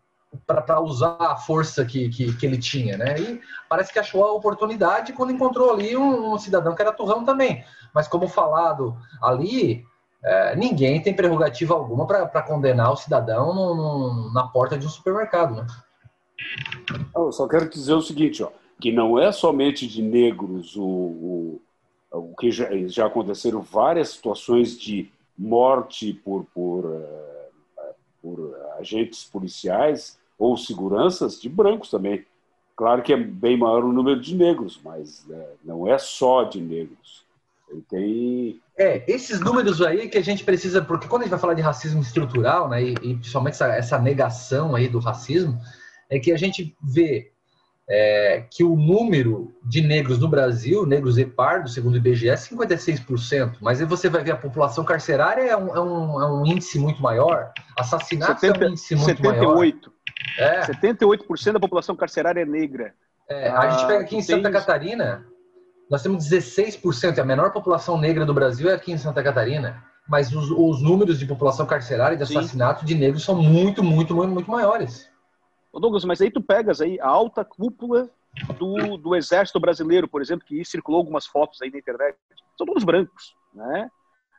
para 0.48 0.80
usar 0.80 1.18
a 1.20 1.36
força 1.36 1.84
que, 1.84 2.10
que, 2.10 2.34
que, 2.36 2.46
ele 2.46 2.58
tinha, 2.58 2.98
né? 2.98 3.20
E 3.20 3.42
parece 3.68 3.92
que 3.92 4.00
achou 4.00 4.24
a 4.24 4.32
oportunidade 4.32 5.14
quando 5.14 5.32
encontrou 5.32 5.72
ali 5.72 5.96
um, 5.96 6.34
um 6.34 6.38
cidadão 6.38 6.74
que 6.74 6.82
era 6.82 6.94
turrão 6.94 7.26
também. 7.26 7.64
Mas, 7.94 8.08
como 8.08 8.28
falado 8.28 8.96
ali, 9.22 9.86
é, 10.24 10.56
ninguém 10.56 11.02
tem 11.02 11.14
prerrogativa 11.14 11.74
alguma 11.74 12.08
para 12.08 12.42
condenar 12.42 12.92
o 12.92 12.98
cidadão 12.98 13.54
no, 13.54 13.76
no, 13.76 14.34
na 14.34 14.48
porta 14.48 14.78
de 14.78 14.86
um 14.86 14.90
supermercado, 14.90 15.56
né? 15.56 15.68
Eu 17.16 17.32
só 17.32 17.48
quero 17.48 17.70
dizer 17.70 17.94
o 17.94 18.02
seguinte, 18.02 18.42
ó, 18.42 18.50
que 18.80 18.92
não 18.92 19.20
é 19.20 19.32
somente 19.32 19.86
de 19.86 20.02
negros 20.02 20.76
o, 20.76 20.84
o, 20.84 21.62
o 22.12 22.36
que 22.36 22.52
já, 22.52 22.68
já 22.88 23.06
aconteceram 23.06 23.62
várias 23.62 24.10
situações 24.10 24.80
de 24.80 25.12
morte 25.38 26.14
por, 26.14 26.46
por 26.54 26.86
uh 26.86 27.32
por 28.22 28.56
agentes 28.78 29.24
policiais 29.24 30.20
ou 30.42 30.58
seguranças 30.58 31.40
de 31.40 31.48
brancos 31.48 31.92
também. 31.92 32.26
Claro 32.76 33.04
que 33.04 33.14
é 33.14 33.18
bem 33.18 33.56
maior 33.56 33.84
o 33.84 33.94
número 33.94 34.20
de 34.20 34.34
negros, 34.36 34.82
mas 34.84 35.24
né, 35.28 35.46
não 35.64 35.88
é 35.88 36.00
só 36.00 36.44
de 36.44 36.60
negros. 36.60 37.24
Ele 37.70 37.84
tem. 37.88 38.62
É, 38.76 39.04
esses 39.08 39.40
números 39.40 39.80
aí 39.84 40.10
que 40.10 40.18
a 40.18 40.24
gente 40.24 40.44
precisa, 40.44 40.82
porque 40.82 41.08
quando 41.08 41.22
a 41.22 41.26
gente 41.26 41.32
vai 41.32 41.40
falar 41.40 41.54
de 41.54 41.62
racismo 41.62 42.02
estrutural, 42.02 42.68
né, 42.68 42.84
e, 42.84 42.94
e 42.94 43.16
principalmente 43.16 43.54
essa, 43.54 43.68
essa 43.68 44.00
negação 44.00 44.74
aí 44.74 44.88
do 44.88 44.98
racismo, 44.98 45.60
é 46.10 46.18
que 46.18 46.32
a 46.32 46.38
gente 46.38 46.76
vê 46.82 47.32
é, 47.88 48.46
que 48.50 48.64
o 48.64 48.76
número 48.76 49.54
de 49.64 49.82
negros 49.82 50.18
no 50.18 50.28
Brasil, 50.28 50.86
negros 50.86 51.20
e 51.20 51.26
pardos, 51.26 51.76
segundo 51.76 51.94
o 51.94 51.98
IBGE, 51.98 52.30
é 52.30 52.36
56%. 52.36 53.58
Mas 53.62 53.80
aí 53.80 53.86
você 53.86 54.10
vai 54.10 54.24
ver 54.24 54.32
a 54.32 54.38
população 54.38 54.84
carcerária 54.84 55.44
é 55.44 55.56
um, 55.56 55.76
é 55.76 55.80
um, 55.80 56.22
é 56.22 56.32
um 56.32 56.46
índice 56.46 56.80
muito 56.80 57.02
maior, 57.02 57.52
assassinatos 57.78 58.42
70, 58.42 58.64
é 58.64 58.68
um 58.68 58.72
índice 58.72 58.96
muito 58.96 59.18
78. 59.18 59.46
maior. 59.46 60.01
É. 60.38 60.62
78% 60.62 61.54
da 61.54 61.60
população 61.60 61.96
carcerária 61.96 62.42
é 62.42 62.46
negra. 62.46 62.94
É, 63.30 63.50
a 63.50 63.70
gente 63.72 63.88
pega 63.88 64.02
aqui 64.02 64.16
em 64.18 64.22
Santa 64.22 64.52
Catarina, 64.52 65.26
nós 65.90 66.02
temos 66.02 66.30
16%, 66.30 67.20
a 67.20 67.24
menor 67.24 67.52
população 67.52 67.98
negra 67.98 68.26
do 68.26 68.34
Brasil 68.34 68.70
é 68.70 68.74
aqui 68.74 68.92
em 68.92 68.98
Santa 68.98 69.24
Catarina. 69.24 69.84
Mas 70.08 70.34
os, 70.34 70.50
os 70.52 70.82
números 70.82 71.20
de 71.20 71.26
população 71.26 71.66
carcerária 71.66 72.16
e 72.16 72.18
de 72.18 72.24
assassinato 72.24 72.82
Sim. 72.82 72.86
de 72.88 72.96
negros 72.96 73.24
são 73.24 73.36
muito, 73.36 73.84
muito, 73.84 74.16
muito, 74.16 74.34
muito 74.34 74.52
maiores. 74.52 75.10
Ô 75.72 75.80
Douglas, 75.80 76.04
mas 76.04 76.22
aí 76.22 76.30
tu 76.30 76.42
pegas 76.42 76.82
aí 76.82 77.00
a 77.00 77.08
alta 77.08 77.46
cúpula 77.46 78.10
do, 78.58 78.98
do 78.98 79.16
exército 79.16 79.60
brasileiro, 79.60 80.08
por 80.08 80.22
exemplo, 80.22 80.46
que 80.46 80.66
circulou 80.66 81.00
algumas 81.00 81.26
fotos 81.26 81.62
aí 81.62 81.72
na 81.72 81.78
internet, 81.78 82.18
são 82.58 82.66
todos 82.66 82.84
brancos, 82.84 83.36
né? 83.54 83.90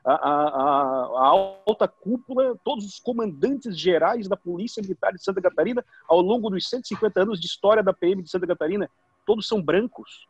A, 0.04 0.14
a, 0.14 0.48
a, 0.48 1.26
alta 1.64 1.86
cúpula, 1.86 2.58
todos 2.64 2.84
os 2.84 2.98
comandantes 2.98 3.78
gerais 3.78 4.26
da 4.26 4.36
Polícia 4.36 4.82
Militar 4.82 5.12
de 5.12 5.22
Santa 5.22 5.40
Catarina, 5.40 5.84
ao 6.08 6.20
longo 6.20 6.50
dos 6.50 6.68
150 6.68 7.22
anos 7.22 7.40
de 7.40 7.46
história 7.46 7.82
da 7.82 7.92
PM 7.92 8.20
de 8.20 8.28
Santa 8.28 8.46
Catarina, 8.46 8.90
todos 9.24 9.46
são 9.46 9.62
brancos. 9.62 10.26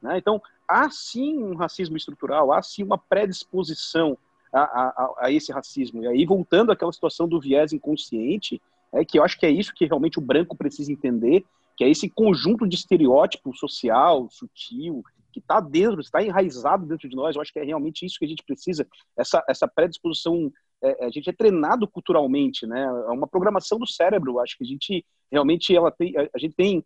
Né? 0.00 0.18
Então, 0.18 0.40
há 0.68 0.88
sim 0.90 1.42
um 1.42 1.56
racismo 1.56 1.96
estrutural, 1.96 2.52
há 2.52 2.62
sim 2.62 2.84
uma 2.84 2.98
predisposição 2.98 4.16
a, 4.52 4.60
a, 4.60 5.14
a, 5.22 5.32
esse 5.32 5.52
racismo. 5.52 6.02
E 6.04 6.06
aí, 6.06 6.24
voltando 6.24 6.70
àquela 6.72 6.92
situação 6.92 7.28
do 7.28 7.40
viés 7.40 7.72
inconsciente, 7.72 8.60
é 8.92 9.04
que 9.04 9.18
eu 9.18 9.24
acho 9.24 9.38
que 9.38 9.46
é 9.46 9.50
isso 9.50 9.74
que 9.74 9.86
realmente 9.86 10.18
o 10.18 10.22
branco 10.22 10.56
precisa 10.56 10.92
entender, 10.92 11.44
que 11.76 11.84
é 11.84 11.90
esse 11.90 12.08
conjunto 12.08 12.66
de 12.66 12.76
estereótipo 12.76 13.54
social, 13.54 14.28
sutil, 14.30 15.04
que 15.36 15.40
está 15.40 15.60
dentro, 15.60 16.00
está 16.00 16.22
enraizado 16.22 16.86
dentro 16.86 17.06
de 17.06 17.14
nós. 17.14 17.36
Eu 17.36 17.42
acho 17.42 17.52
que 17.52 17.58
é 17.58 17.64
realmente 17.64 18.06
isso 18.06 18.18
que 18.18 18.24
a 18.24 18.28
gente 18.28 18.42
precisa, 18.42 18.88
essa, 19.18 19.44
essa 19.46 19.68
predisposição. 19.68 20.50
É, 20.82 21.04
a 21.04 21.10
gente 21.10 21.28
é 21.28 21.32
treinado 21.32 21.86
culturalmente, 21.86 22.66
né? 22.66 22.82
É 22.84 23.10
uma 23.10 23.26
programação 23.26 23.78
do 23.78 23.86
cérebro. 23.86 24.40
Acho 24.40 24.56
que 24.56 24.64
a 24.64 24.66
gente 24.66 25.04
realmente 25.30 25.76
ela 25.76 25.90
tem, 25.90 26.14
a 26.16 26.38
gente 26.38 26.54
tem, 26.54 26.82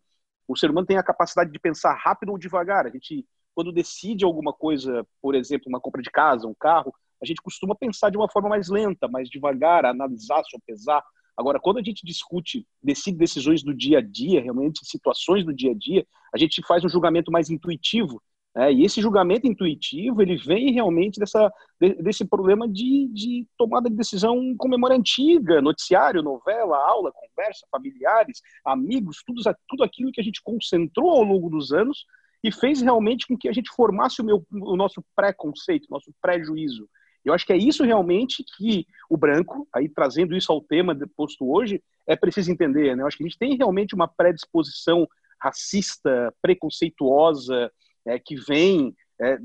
o 0.49 0.57
ser 0.57 0.69
humano 0.69 0.87
tem 0.87 0.99
a 0.99 1.03
capacidade 1.03 1.53
de 1.53 1.59
pensar 1.61 1.95
rápido 1.95 2.31
ou 2.31 2.39
devagar. 2.39 2.87
A 2.87 2.91
gente 2.91 3.25
quando 3.55 3.73
decide 3.73 4.25
alguma 4.25 4.53
coisa, 4.53 5.07
por 5.21 5.35
exemplo, 5.35 5.69
uma 5.69 5.81
compra 5.81 6.03
de 6.03 6.11
casa, 6.11 6.47
um 6.47 6.55
carro, 6.55 6.95
a 7.23 7.27
gente 7.27 7.43
costuma 7.43 7.75
pensar 7.75 8.11
de 8.11 8.17
uma 8.17 8.31
forma 8.31 8.49
mais 8.49 8.69
lenta, 8.69 9.07
mais 9.07 9.29
devagar, 9.29 9.85
analisar, 9.85 10.43
sopesar. 10.45 11.03
Agora, 11.37 11.61
quando 11.61 11.79
a 11.79 11.83
gente 11.83 12.05
discute, 12.05 12.67
decide 12.83 13.19
decisões 13.19 13.63
do 13.63 13.75
dia 13.75 13.99
a 13.99 14.01
dia, 14.01 14.41
realmente 14.41 14.87
situações 14.87 15.45
do 15.45 15.53
dia 15.53 15.73
a 15.73 15.75
dia, 15.75 16.07
a 16.35 16.39
gente 16.39 16.63
faz 16.67 16.85
um 16.85 16.89
julgamento 16.89 17.31
mais 17.31 17.51
intuitivo. 17.51 18.23
Né? 18.55 18.73
E 18.73 18.85
esse 18.85 19.01
julgamento 19.01 19.47
intuitivo, 19.47 20.21
ele 20.23 20.37
vem 20.37 20.73
realmente 20.73 21.19
dessa, 21.19 21.53
desse 22.01 22.25
problema 22.25 22.69
de, 22.69 23.09
de 23.13 23.47
tomada 23.57 23.89
de 23.89 23.97
decisão 23.97 24.55
com 24.57 24.69
memória 24.69 24.97
antiga, 24.97 25.61
noticiário, 25.61 26.23
novela, 26.23 26.77
aula, 26.77 27.13
conversa, 27.13 27.67
familiares, 27.71 28.41
amigos, 28.65 29.23
tudo, 29.27 29.43
tudo 29.69 29.85
aquilo 29.85 30.13
que 30.13 30.21
a 30.21 30.25
gente 30.25 30.43
concentrou 30.43 31.11
ao 31.11 31.23
longo 31.23 31.49
dos 31.49 31.73
anos 31.73 32.05
e 32.43 32.51
fez 32.51 32.81
realmente 32.81 33.27
com 33.27 33.37
que 33.37 33.49
a 33.49 33.53
gente 33.53 33.71
formasse 33.71 34.21
o, 34.21 34.25
meu, 34.25 34.45
o 34.51 34.77
nosso 34.77 35.05
pré-conceito, 35.15 35.87
nosso 35.91 36.13
pré-juízo. 36.21 36.89
Eu 37.23 37.35
acho 37.35 37.45
que 37.45 37.53
é 37.53 37.57
isso 37.57 37.85
realmente 37.85 38.43
que 38.57 38.87
o 39.09 39.17
branco, 39.17 39.69
aí 39.75 39.89
trazendo 39.89 40.35
isso 40.35 40.51
ao 40.51 40.63
tema 40.63 40.97
posto 41.15 41.51
hoje, 41.51 41.83
é 42.07 42.17
preciso 42.17 42.51
entender. 42.51 42.97
Né? 42.97 43.03
Eu 43.03 43.07
acho 43.07 43.17
que 43.17 43.23
a 43.23 43.27
gente 43.27 43.39
tem 43.39 43.57
realmente 43.57 43.95
uma 43.95 44.09
predisposição 44.09 45.07
racista, 45.39 46.35
preconceituosa, 46.41 47.71
é, 48.07 48.19
que 48.19 48.37
vem 48.37 48.95
é, 49.21 49.39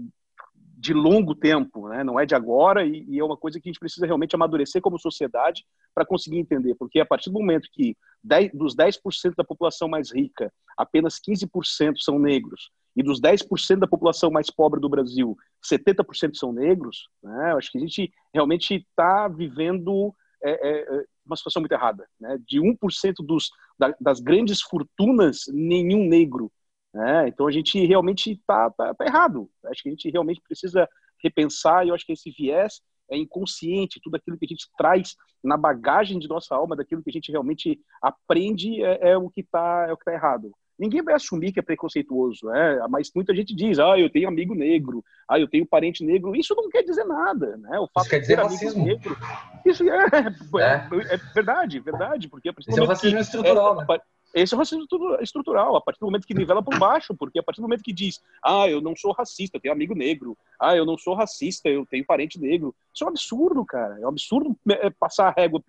de 0.77 0.93
longo 0.93 1.33
tempo, 1.33 1.87
né? 1.89 2.03
não 2.03 2.19
é 2.19 2.25
de 2.25 2.35
agora, 2.35 2.85
e, 2.85 3.05
e, 3.07 3.19
é 3.19 3.23
uma 3.23 3.37
coisa 3.37 3.59
que 3.59 3.67
a 3.67 3.71
gente 3.71 3.79
precisa 3.79 4.05
realmente 4.05 4.35
amadurecer 4.35 4.81
como 4.81 4.99
sociedade 4.99 5.65
para 5.93 6.05
conseguir 6.05 6.37
entender, 6.37 6.75
porque 6.75 6.99
a 6.99 7.05
partir 7.05 7.29
do 7.29 7.39
momento 7.39 7.69
que 7.71 7.95
10, 8.23 8.51
dos 8.53 8.75
10% 8.75 9.35
da 9.35 9.43
população 9.43 9.87
mais 9.87 10.13
rica, 10.13 10.51
apenas 10.77 11.19
15% 11.19 11.97
são 11.99 12.19
negros, 12.19 12.71
e 12.95 13.03
dos 13.03 13.19
10% 13.19 13.77
da 13.79 13.87
população 13.87 14.29
mais 14.29 14.49
pobre 14.49 14.79
do 14.79 14.89
Brasil, 14.89 15.35
70% 15.63 16.35
são 16.35 16.53
negros, 16.53 17.09
né? 17.23 17.53
acho 17.57 17.71
que 17.71 17.77
a 17.77 17.81
gente 17.81 18.13
realmente 18.33 18.75
está 18.75 19.27
vivendo 19.27 20.13
é, 20.43 20.51
é, 20.69 21.05
uma 21.25 21.35
situação 21.35 21.61
muito 21.61 21.71
errada. 21.71 22.07
Né? 22.19 22.37
De 22.47 22.59
1% 22.59 23.15
dos, 23.19 23.49
da, 23.77 23.93
das 23.99 24.19
grandes 24.19 24.61
fortunas, 24.61 25.45
nenhum 25.51 26.07
negro. 26.07 26.51
Né? 26.95 27.27
Então 27.27 27.45
a 27.45 27.51
gente 27.51 27.85
realmente 27.85 28.31
está 28.31 28.71
tá, 28.71 28.93
tá 28.93 29.05
errado. 29.05 29.49
Acho 29.65 29.83
que 29.83 29.89
a 29.89 29.91
gente 29.91 30.09
realmente 30.09 30.41
precisa 30.41 30.87
repensar, 31.21 31.85
e 31.85 31.89
eu 31.89 31.95
acho 31.95 32.05
que 32.05 32.13
esse 32.13 32.31
viés 32.31 32.79
é 33.11 33.17
inconsciente, 33.17 33.99
tudo 34.01 34.15
aquilo 34.15 34.37
que 34.37 34.45
a 34.45 34.47
gente 34.47 34.69
traz 34.77 35.13
na 35.43 35.57
bagagem 35.57 36.17
de 36.17 36.27
nossa 36.29 36.55
alma, 36.55 36.73
daquilo 36.73 37.03
que 37.03 37.09
a 37.09 37.13
gente 37.13 37.33
realmente 37.33 37.77
aprende, 38.01 38.81
é, 38.81 39.09
é 39.09 39.17
o 39.17 39.29
que 39.29 39.41
está 39.41 39.87
é 39.89 39.93
o 39.93 39.97
que 39.97 40.05
tá 40.05 40.13
errado. 40.13 40.51
Ninguém 40.79 41.03
vai 41.03 41.15
assumir 41.15 41.51
que 41.51 41.59
é 41.59 41.63
preconceituoso, 41.63 42.47
né? 42.47 42.79
mas 42.89 43.11
muita 43.13 43.35
gente 43.35 43.53
diz, 43.53 43.77
ah, 43.77 43.99
eu 43.99 44.09
tenho 44.09 44.29
amigo 44.29 44.55
negro, 44.55 45.03
ah, 45.29 45.39
eu 45.39 45.49
tenho 45.49 45.65
parente 45.65 46.03
negro. 46.03 46.35
Isso 46.35 46.55
não 46.55 46.69
quer 46.69 46.83
dizer 46.83 47.05
nada, 47.05 47.55
né? 47.57 47.79
O 47.79 47.87
fato 47.87 48.03
isso 48.03 48.09
quer 48.09 48.19
dizer 48.19 48.35
racismo. 48.35 48.85
Negro, 48.85 49.17
isso 49.65 49.89
é, 49.89 50.05
é, 50.59 51.13
é, 51.13 51.17
verdade, 51.33 51.79
verdade, 51.79 52.27
porque 52.27 52.49
isso 52.49 52.79
é 52.79 52.83
um 52.83 52.87
racismo 52.87 53.19
estrutural, 53.19 53.81
é, 53.81 53.85
né? 53.85 53.99
Esse 54.35 54.53
é 54.53 54.57
o 54.57 54.59
racismo 54.59 54.85
estrutural, 55.21 55.77
a 55.77 55.81
partir 55.81 56.01
do 56.01 56.07
momento 56.07 56.27
que 56.27 56.33
nivela 56.33 56.61
por 56.61 56.77
baixo, 56.77 57.15
porque 57.15 57.39
a 57.39 57.43
partir 57.43 57.61
do 57.61 57.63
momento 57.63 57.81
que 57.81 57.93
diz, 57.93 58.21
ah, 58.43 58.67
eu 58.67 58.81
não 58.81 58.93
sou 58.93 59.13
racista, 59.13 59.55
eu 59.55 59.61
tenho 59.61 59.73
amigo 59.73 59.95
negro, 59.95 60.37
ah, 60.59 60.75
eu 60.75 60.85
não 60.85 60.97
sou 60.97 61.15
racista, 61.15 61.69
eu 61.69 61.85
tenho 61.85 62.05
parente 62.05 62.37
negro. 62.37 62.75
Isso 62.93 63.05
é 63.05 63.07
um 63.07 63.11
absurdo, 63.11 63.63
cara. 63.63 63.97
É 63.97 64.05
um 64.05 64.09
absurdo 64.09 64.53
é, 64.69 64.89
passar 64.89 65.29
a 65.29 65.31
régua 65.31 65.63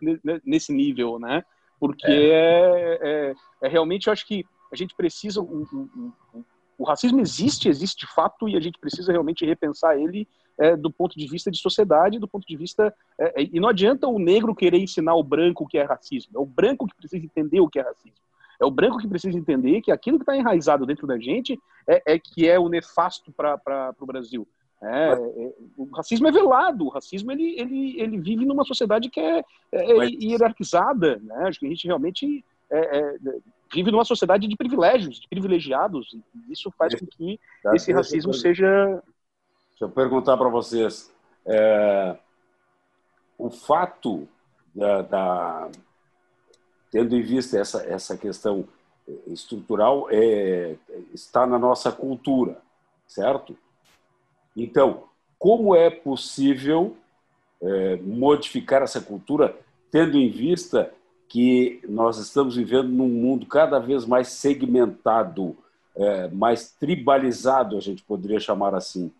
nesse 0.45 0.73
nível, 0.73 1.17
né? 1.21 1.45
Porque 1.79 2.11
é, 2.11 2.99
é, 3.01 3.35
é 3.63 3.69
realmente, 3.69 4.09
eu 4.09 4.13
acho 4.13 4.27
que 4.27 4.45
a 4.73 4.77
gente 4.77 4.97
precisa. 4.97 5.41
O, 5.41 5.63
o, 5.63 6.45
o, 6.77 6.85
racismo 6.85 7.21
existe, 7.21 7.69
existe 7.69 8.05
de 8.05 8.13
fato, 8.13 8.49
e 8.49 8.57
a 8.57 8.61
gente 8.61 8.81
precisa 8.81 9.13
realmente 9.13 9.47
repensar 9.47 9.97
ele 9.97 10.27
é, 10.59 10.77
do 10.77 10.91
ponto 10.91 11.17
de 11.17 11.29
vista 11.29 11.53
de 11.53 11.59
sociedade, 11.59 12.19
do 12.19 12.27
ponto 12.27 12.45
de 12.45 12.57
vista. 12.57 12.93
É, 13.17 13.43
é, 13.43 13.49
e 13.53 13.61
não 13.61 13.69
adianta 13.69 14.09
o 14.09 14.19
negro 14.19 14.57
querer 14.57 14.79
ensinar 14.79 15.15
o 15.15 15.23
branco 15.23 15.63
o 15.63 15.67
que 15.69 15.79
é 15.79 15.85
racismo, 15.85 16.33
é 16.37 16.41
o 16.41 16.47
branco 16.47 16.89
que 16.89 16.97
precisa 16.97 17.25
entender 17.25 17.61
o 17.61 17.69
que 17.69 17.79
é 17.79 17.83
racismo. 17.83 18.26
É 18.61 18.65
o 18.65 18.71
branco 18.71 18.99
que 18.99 19.09
precisa 19.09 19.39
entender 19.39 19.81
que 19.81 19.93
aquilo 19.93 20.19
que 20.19 20.23
está 20.23 20.37
enraizado 20.37 20.87
dentro 20.87 21.07
da 21.07 21.19
gente 21.19 21.59
é, 21.89 22.15
é 22.15 22.19
que 22.19 22.49
é 22.49 22.59
o 22.59 22.69
nefasto 22.69 23.33
para 23.33 23.95
o 24.01 24.07
Brasil. 24.07 24.47
É, 24.83 25.13
é, 25.13 25.53
o 25.77 25.85
racismo 25.95 26.29
é 26.29 26.33
velado, 26.33 26.87
o 26.87 26.91
racismo 26.91 27.33
ele, 27.33 27.59
ele, 27.59 28.01
ele 28.01 28.19
vive 28.19 28.45
numa 28.45 28.65
sociedade 28.65 29.09
que 29.09 29.19
é, 29.19 29.43
é, 29.73 29.93
é 29.93 30.07
hierarquizada. 30.07 31.17
Né? 31.23 31.49
Acho 31.49 31.61
que 31.61 31.67
a 31.67 31.71
gente 31.71 31.87
realmente 31.87 32.45
é, 32.71 33.17
vive 33.73 33.91
numa 33.91 34.05
sociedade 34.05 34.47
de 34.47 34.57
privilégios, 34.57 35.21
de 35.21 35.29
privilegiados. 35.29 36.15
E 36.15 36.53
isso 36.53 36.71
faz 36.77 36.95
com 36.95 37.07
que 37.07 37.41
esse 37.75 37.93
racismo 37.93 38.35
seja. 38.35 39.03
Deixa 39.71 39.85
eu 39.85 39.91
perguntar 39.91 40.37
para 40.37 40.49
vocês. 40.49 41.13
O 43.39 43.51
fato 43.51 44.29
da, 44.75 45.03
da, 45.03 45.71
tendo 46.97 47.15
em 47.15 47.21
vista 47.21 47.59
essa, 47.59 47.83
essa 47.83 48.17
questão 48.17 48.67
estrutural, 49.27 50.09
é, 50.11 50.77
está 51.13 51.47
na 51.47 51.59
nossa 51.59 51.93
cultura, 51.93 52.57
certo? 53.07 53.55
Então, 54.57 55.05
como 55.39 55.77
é 55.77 55.91
possível 55.91 56.97
é, 57.61 57.97
modificar 57.97 58.81
essa 58.81 58.99
cultura, 58.99 59.55
tendo 59.91 60.17
em 60.17 60.31
vista 60.31 60.91
que 61.29 61.83
nós 61.87 62.17
estamos 62.17 62.57
vivendo 62.57 62.89
num 62.89 63.09
mundo 63.09 63.45
cada 63.45 63.79
vez 63.79 64.07
mais 64.07 64.29
segmentado, 64.29 65.55
é, 65.95 66.29
mais 66.29 66.71
tribalizado, 66.71 67.77
a 67.77 67.81
gente 67.81 68.03
poderia 68.05 68.41
chamar 68.41 68.75
assim. 68.75 69.13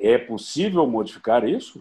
É 0.00 0.18
possível 0.18 0.84
modificar 0.84 1.48
isso? 1.48 1.80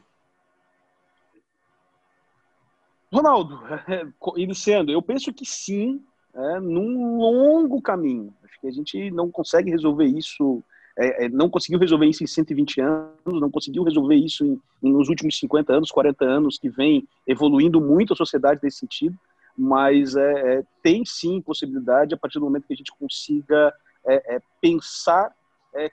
Ronaldo, 3.12 3.60
iniciando, 4.38 4.92
eu 4.92 5.02
penso 5.02 5.34
que 5.34 5.46
sim, 5.46 6.02
é, 6.34 6.60
num 6.62 7.18
longo 7.18 7.82
caminho. 7.82 8.34
Acho 8.44 8.60
que 8.62 8.68
a 8.68 8.72
gente 8.72 9.12
não 9.12 9.30
consegue 9.30 9.70
resolver 9.70 10.06
isso, 10.06 10.64
é, 10.98 11.26
é, 11.26 11.30
não 11.30 11.50
conseguiu 11.50 11.78
resolver 11.78 12.06
isso 12.06 12.24
em 12.24 12.28
120 12.28 12.80
anos, 12.80 13.12
não 13.26 13.52
conseguiu 13.52 13.84
resolver 13.84 14.16
isso 14.16 14.46
em, 14.46 14.62
em, 14.82 14.94
nos 14.94 15.10
últimos 15.10 15.38
50 15.38 15.74
anos, 15.74 15.92
40 15.92 16.24
anos, 16.24 16.58
que 16.58 16.70
vem 16.70 17.06
evoluindo 17.28 17.82
muito 17.82 18.14
a 18.14 18.16
sociedade 18.16 18.62
nesse 18.64 18.80
sentido, 18.80 19.18
mas 19.58 20.16
é, 20.16 20.60
é 20.60 20.64
tem 20.82 21.04
sim 21.04 21.42
possibilidade 21.42 22.14
a 22.14 22.18
partir 22.18 22.40
do 22.40 22.46
momento 22.46 22.66
que 22.66 22.74
a 22.74 22.78
gente 22.78 22.94
consiga 22.94 23.74
é, 24.06 24.40
pensar 24.62 25.36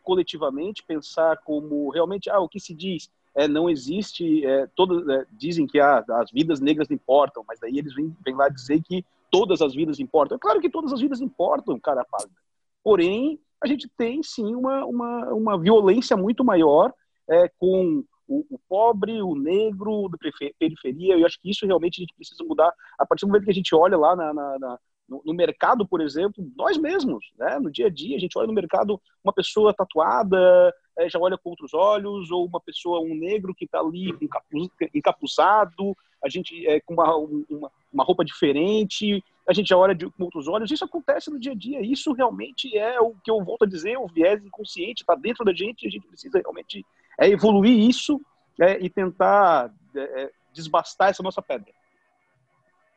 coletivamente, 0.02 0.82
pensar 0.82 1.36
como 1.44 1.88
realmente, 1.90 2.28
ah, 2.28 2.40
o 2.40 2.48
que 2.48 2.58
se 2.58 2.74
diz, 2.74 3.08
é, 3.38 3.46
não 3.46 3.70
existe, 3.70 4.44
é, 4.44 4.66
todo, 4.74 5.10
é, 5.12 5.24
dizem 5.30 5.64
que 5.64 5.78
ah, 5.78 6.04
as 6.14 6.28
vidas 6.32 6.58
negras 6.58 6.90
importam, 6.90 7.44
mas 7.46 7.60
daí 7.60 7.78
eles 7.78 7.94
vêm, 7.94 8.12
vêm 8.24 8.34
lá 8.34 8.48
dizer 8.48 8.82
que 8.82 9.04
todas 9.30 9.62
as 9.62 9.72
vidas 9.76 10.00
importam. 10.00 10.34
É 10.34 10.40
claro 10.40 10.60
que 10.60 10.68
todas 10.68 10.92
as 10.92 11.00
vidas 11.00 11.20
importam, 11.20 11.78
cara 11.78 12.04
pálida. 12.04 12.34
Porém, 12.82 13.38
a 13.62 13.68
gente 13.68 13.88
tem 13.96 14.24
sim 14.24 14.56
uma, 14.56 14.84
uma, 14.84 15.32
uma 15.32 15.58
violência 15.58 16.16
muito 16.16 16.44
maior 16.44 16.92
é, 17.30 17.48
com 17.60 18.02
o, 18.26 18.44
o, 18.50 18.58
pobre, 18.68 19.22
o 19.22 19.36
negro, 19.36 20.08
da 20.08 20.18
periferia. 20.58 21.16
Eu 21.16 21.24
acho 21.24 21.40
que 21.40 21.48
isso 21.48 21.64
realmente 21.64 22.00
a 22.00 22.02
gente 22.02 22.14
precisa 22.16 22.42
mudar. 22.42 22.72
A 22.98 23.06
partir 23.06 23.24
do 23.24 23.28
momento 23.28 23.44
que 23.44 23.52
a 23.52 23.54
gente 23.54 23.72
olha 23.72 23.96
lá 23.96 24.16
na, 24.16 24.34
na, 24.34 24.58
na 24.58 24.78
no, 25.08 25.22
no, 25.24 25.32
mercado, 25.32 25.86
por 25.86 26.00
exemplo, 26.00 26.44
nós 26.56 26.76
mesmos, 26.76 27.24
né? 27.38 27.60
no 27.60 27.70
dia 27.70 27.86
a 27.86 27.90
dia, 27.90 28.16
a 28.16 28.20
gente 28.20 28.36
olha 28.36 28.48
no 28.48 28.52
mercado 28.52 29.00
uma 29.22 29.32
pessoa 29.32 29.72
tatuada, 29.72 30.74
é, 30.98 31.08
já 31.08 31.18
olha 31.18 31.38
com 31.38 31.50
outros 31.50 31.72
olhos, 31.72 32.30
ou 32.30 32.44
uma 32.44 32.60
pessoa, 32.60 33.00
um 33.00 33.14
negro 33.14 33.54
que 33.54 33.64
está 33.64 33.80
ali 33.80 34.10
encapuz, 34.20 34.68
encapuzado, 34.94 35.96
a 36.22 36.28
gente 36.28 36.66
é, 36.66 36.80
com 36.80 36.94
uma, 36.94 37.16
uma, 37.16 37.70
uma, 37.92 38.04
roupa 38.04 38.24
diferente, 38.24 39.22
a 39.48 39.52
gente 39.52 39.68
já 39.68 39.76
olha 39.76 39.94
de, 39.94 40.10
com 40.10 40.24
outros 40.24 40.48
olhos. 40.48 40.70
Isso 40.70 40.84
acontece 40.84 41.30
no 41.30 41.38
dia 41.38 41.52
a 41.52 41.54
dia. 41.54 41.80
Isso 41.80 42.12
realmente 42.12 42.76
é 42.76 43.00
o 43.00 43.14
que 43.22 43.30
eu 43.30 43.42
volto 43.42 43.62
a 43.62 43.68
dizer, 43.68 43.96
o 43.96 44.08
viés 44.08 44.44
inconsciente 44.44 45.02
está 45.02 45.14
dentro 45.14 45.44
da 45.44 45.54
gente. 45.54 45.86
A 45.86 45.90
gente 45.90 46.06
precisa 46.06 46.38
realmente 46.38 46.84
é, 47.18 47.28
evoluir 47.28 47.78
isso 47.78 48.20
é, 48.60 48.84
e 48.84 48.90
tentar 48.90 49.72
é, 49.94 50.22
é 50.24 50.30
desbastar 50.52 51.10
essa 51.10 51.22
nossa 51.22 51.40
pedra. 51.40 51.72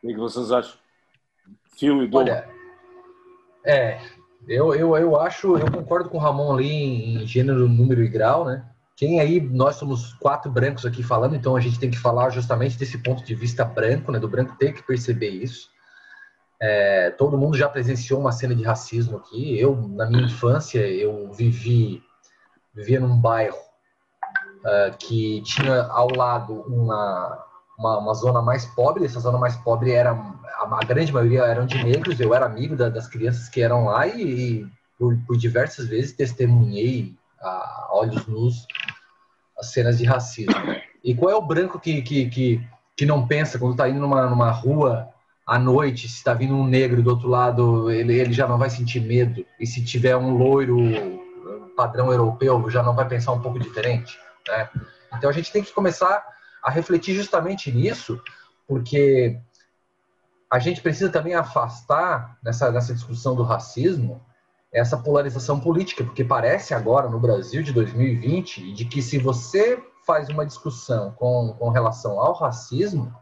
O 0.04 0.08
que 0.08 0.16
vocês 0.16 0.52
acham? 0.52 0.82
filme 1.78 2.08
do. 2.08 2.18
Olha, 2.18 2.48
é, 3.66 4.00
eu, 4.48 4.74
eu, 4.76 4.96
eu 4.98 5.20
acho, 5.20 5.58
eu 5.58 5.72
concordo 5.72 6.10
com 6.10 6.18
o 6.18 6.20
Ramon 6.20 6.54
ali 6.54 6.72
em 6.72 7.28
gênero, 7.28 7.68
número 7.68 8.04
e 8.04 8.08
grau, 8.08 8.46
né? 8.46 8.66
quem 9.02 9.20
aí, 9.20 9.42
nós 9.42 9.78
somos 9.78 10.14
quatro 10.14 10.52
brancos 10.52 10.86
aqui 10.86 11.02
falando, 11.02 11.36
então 11.36 11.56
a 11.56 11.60
gente 11.60 11.80
tem 11.80 11.90
que 11.90 11.98
falar 11.98 12.30
justamente 12.30 12.78
desse 12.78 13.00
ponto 13.00 13.24
de 13.24 13.34
vista 13.34 13.66
branco, 13.66 14.12
né? 14.12 14.20
Do 14.20 14.28
branco 14.28 14.56
ter 14.60 14.74
que 14.74 14.84
perceber 14.84 15.30
isso. 15.30 15.72
É, 16.62 17.10
todo 17.10 17.36
mundo 17.36 17.58
já 17.58 17.68
presenciou 17.68 18.20
uma 18.20 18.32
cena 18.32 18.54
de 18.54 18.62
racismo 18.62 19.18
aqui. 19.18 19.60
Eu, 19.60 19.76
na 19.76 20.06
minha 20.06 20.26
infância, 20.26 20.88
eu 20.88 21.32
vivi 21.32 22.04
vivia 22.76 23.00
num 23.00 23.20
bairro 23.20 23.58
uh, 23.58 24.96
que 25.00 25.42
tinha 25.42 25.82
ao 25.86 26.10
lado 26.16 26.62
uma, 26.68 27.44
uma, 27.82 27.98
uma, 27.98 28.13
zona 28.13 28.41
mais 28.41 28.65
pobre. 28.65 29.06
Essa 29.06 29.20
zona 29.20 29.38
mais 29.39 29.56
pobre 29.58 29.91
era 29.91 30.12
a, 30.12 30.80
a 30.80 30.86
grande 30.86 31.12
maioria 31.12 31.41
eram 31.41 31.65
de 31.65 31.84
negros. 31.84 32.20
Eu 32.20 32.34
era 32.34 32.46
amigo 32.46 32.76
da, 32.76 32.89
das 32.89 33.08
crianças 33.08 33.50
que 33.50 33.62
eram 33.62 33.86
lá 33.86 34.08
e, 34.08 34.22
e 34.22 34.67
por, 34.98 35.17
por, 35.26 35.36
diversas 35.36 35.88
vezes 35.88 36.13
testemunhei 36.13 37.15
a 37.41 37.89
olhos 37.91 38.28
nus 38.28 38.67
as 39.58 39.72
cenas 39.72 39.98
de 39.98 40.06
racismo. 40.06 40.54
E 41.04 41.15
qual 41.15 41.32
é 41.32 41.36
o 41.36 41.41
branco 41.41 41.80
que, 41.80 42.02
que, 42.04 42.30
que, 42.30 42.67
que 42.96 43.06
não 43.06 43.28
pensa 43.28 43.58
quando 43.58 43.72
está 43.72 43.89
indo 43.89 44.00
numa, 44.00 44.28
numa 44.28 44.52
rua 44.52 45.10
à 45.46 45.58
noite, 45.58 46.08
se 46.08 46.17
está 46.17 46.34
vindo 46.34 46.54
um 46.54 46.65
negro 46.65 47.02
do 47.02 47.10
outro 47.10 47.28
lado, 47.28 47.89
ele, 47.89 48.13
ele 48.13 48.32
já 48.32 48.48
não 48.48 48.58
vai 48.58 48.70
sentir 48.70 49.02
medo? 49.02 49.44
E 49.60 49.65
se 49.65 49.84
tiver 49.84 50.15
um 50.15 50.38
loiro 50.38 50.78
padrão 51.76 52.12
europeu, 52.12 52.70
já 52.70 52.84
não 52.84 52.96
vai 52.96 53.08
pensar 53.08 53.32
um 53.32 53.41
pouco 53.41 53.60
diferente? 53.60 54.20
Né? 54.48 54.70
Então 55.17 55.30
a 55.30 55.34
gente 55.34 55.52
tem 55.52 55.63
que 55.63 55.74
começar 55.74 56.24
a 56.63 56.69
refletir 56.69 57.15
justamente 57.15 57.71
nisso, 57.71 58.21
porque 58.67 59.39
a 60.50 60.60
gente 60.60 60.82
precisa 60.82 61.10
também 61.10 61.34
afastar 61.34 62.38
nessa, 62.43 62.71
nessa 62.71 62.93
discussão 62.93 63.36
do 63.36 63.43
racismo 63.43 64.21
essa 64.71 64.97
polarização 64.97 65.60
política, 65.60 66.04
porque 66.04 66.24
parece 66.24 66.74
agora 66.74 67.10
no 67.10 67.19
Brasil 67.19 67.62
de 67.62 67.74
2020 67.74 68.74
de 68.74 68.86
que 68.86 69.02
se 69.02 69.17
você 69.17 69.82
faz 70.06 70.30
uma 70.30 70.45
discussão 70.45 71.12
com, 71.12 71.54
com 71.60 71.69
relação 71.69 72.19
ao 72.19 72.34
racismo, 72.34 73.13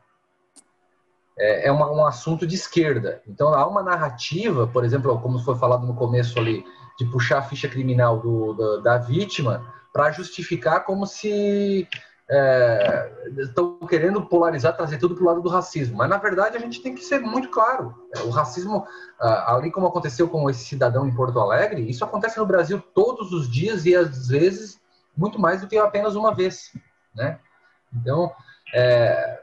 é, 1.37 1.67
é 1.67 1.71
uma, 1.71 1.91
um 1.91 2.05
assunto 2.05 2.45
de 2.45 2.55
esquerda. 2.55 3.21
Então 3.27 3.53
há 3.53 3.65
uma 3.65 3.81
narrativa, 3.81 4.67
por 4.67 4.83
exemplo, 4.83 5.19
como 5.19 5.39
foi 5.39 5.55
falado 5.55 5.87
no 5.87 5.95
começo 5.95 6.37
ali, 6.37 6.63
de 6.99 7.05
puxar 7.05 7.39
a 7.39 7.43
ficha 7.43 7.67
criminal 7.67 8.19
do, 8.19 8.53
do 8.53 8.81
da 8.81 8.97
vítima 8.97 9.65
para 9.91 10.11
justificar 10.11 10.85
como 10.85 11.07
se 11.07 11.87
é, 12.31 13.11
estão 13.39 13.79
querendo 13.79 14.21
polarizar, 14.21 14.77
trazer 14.77 14.99
tudo 14.99 15.15
para 15.15 15.23
o 15.23 15.27
lado 15.27 15.41
do 15.41 15.49
racismo. 15.49 15.97
Mas, 15.97 16.09
na 16.09 16.17
verdade, 16.17 16.55
a 16.55 16.59
gente 16.59 16.81
tem 16.81 16.93
que 16.93 17.03
ser 17.03 17.19
muito 17.19 17.49
claro. 17.49 17.95
O 18.25 18.29
racismo, 18.29 18.85
ali 19.19 19.71
como 19.71 19.87
aconteceu 19.87 20.29
com 20.29 20.47
esse 20.49 20.63
cidadão 20.63 21.07
em 21.07 21.15
Porto 21.15 21.39
Alegre, 21.39 21.89
isso 21.89 22.05
acontece 22.05 22.37
no 22.37 22.45
Brasil 22.45 22.81
todos 22.93 23.31
os 23.31 23.49
dias 23.49 23.85
e, 23.85 23.95
às 23.95 24.27
vezes, 24.27 24.79
muito 25.17 25.39
mais 25.39 25.61
do 25.61 25.67
que 25.67 25.77
apenas 25.77 26.15
uma 26.15 26.33
vez. 26.33 26.71
Né? 27.15 27.39
Então, 27.93 28.31
é, 28.75 29.41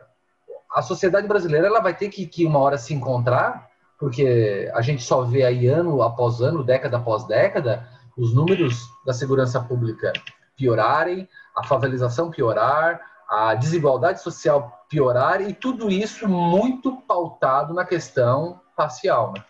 a 0.73 0.81
sociedade 0.81 1.27
brasileira 1.27 1.67
ela 1.67 1.81
vai 1.81 1.95
ter 1.95 2.09
que, 2.09 2.25
que, 2.27 2.47
uma 2.47 2.61
hora, 2.61 2.79
se 2.79 2.95
encontrar, 2.95 3.69
porque 3.99 4.71
a 4.73 4.81
gente 4.81 5.03
só 5.03 5.23
vê 5.23 5.43
aí 5.43 5.67
ano 5.67 6.03
após 6.03 6.41
ano, 6.41 6.63
década 6.63 6.99
após 6.99 7.25
década, 7.25 7.89
os 8.17 8.33
números 8.33 8.89
da 9.05 9.13
segurança 9.13 9.61
pública 9.61 10.13
piorarem, 10.57 11.29
a 11.55 11.65
favelização 11.65 12.31
piorar, 12.31 13.01
a 13.29 13.55
desigualdade 13.55 14.23
social 14.23 14.85
piorar 14.89 15.41
e 15.41 15.53
tudo 15.53 15.91
isso 15.91 16.29
muito 16.29 16.97
pautado 17.03 17.75
na 17.75 17.85
questão 17.85 18.61
racial. 18.77 19.33
Né? 19.33 19.45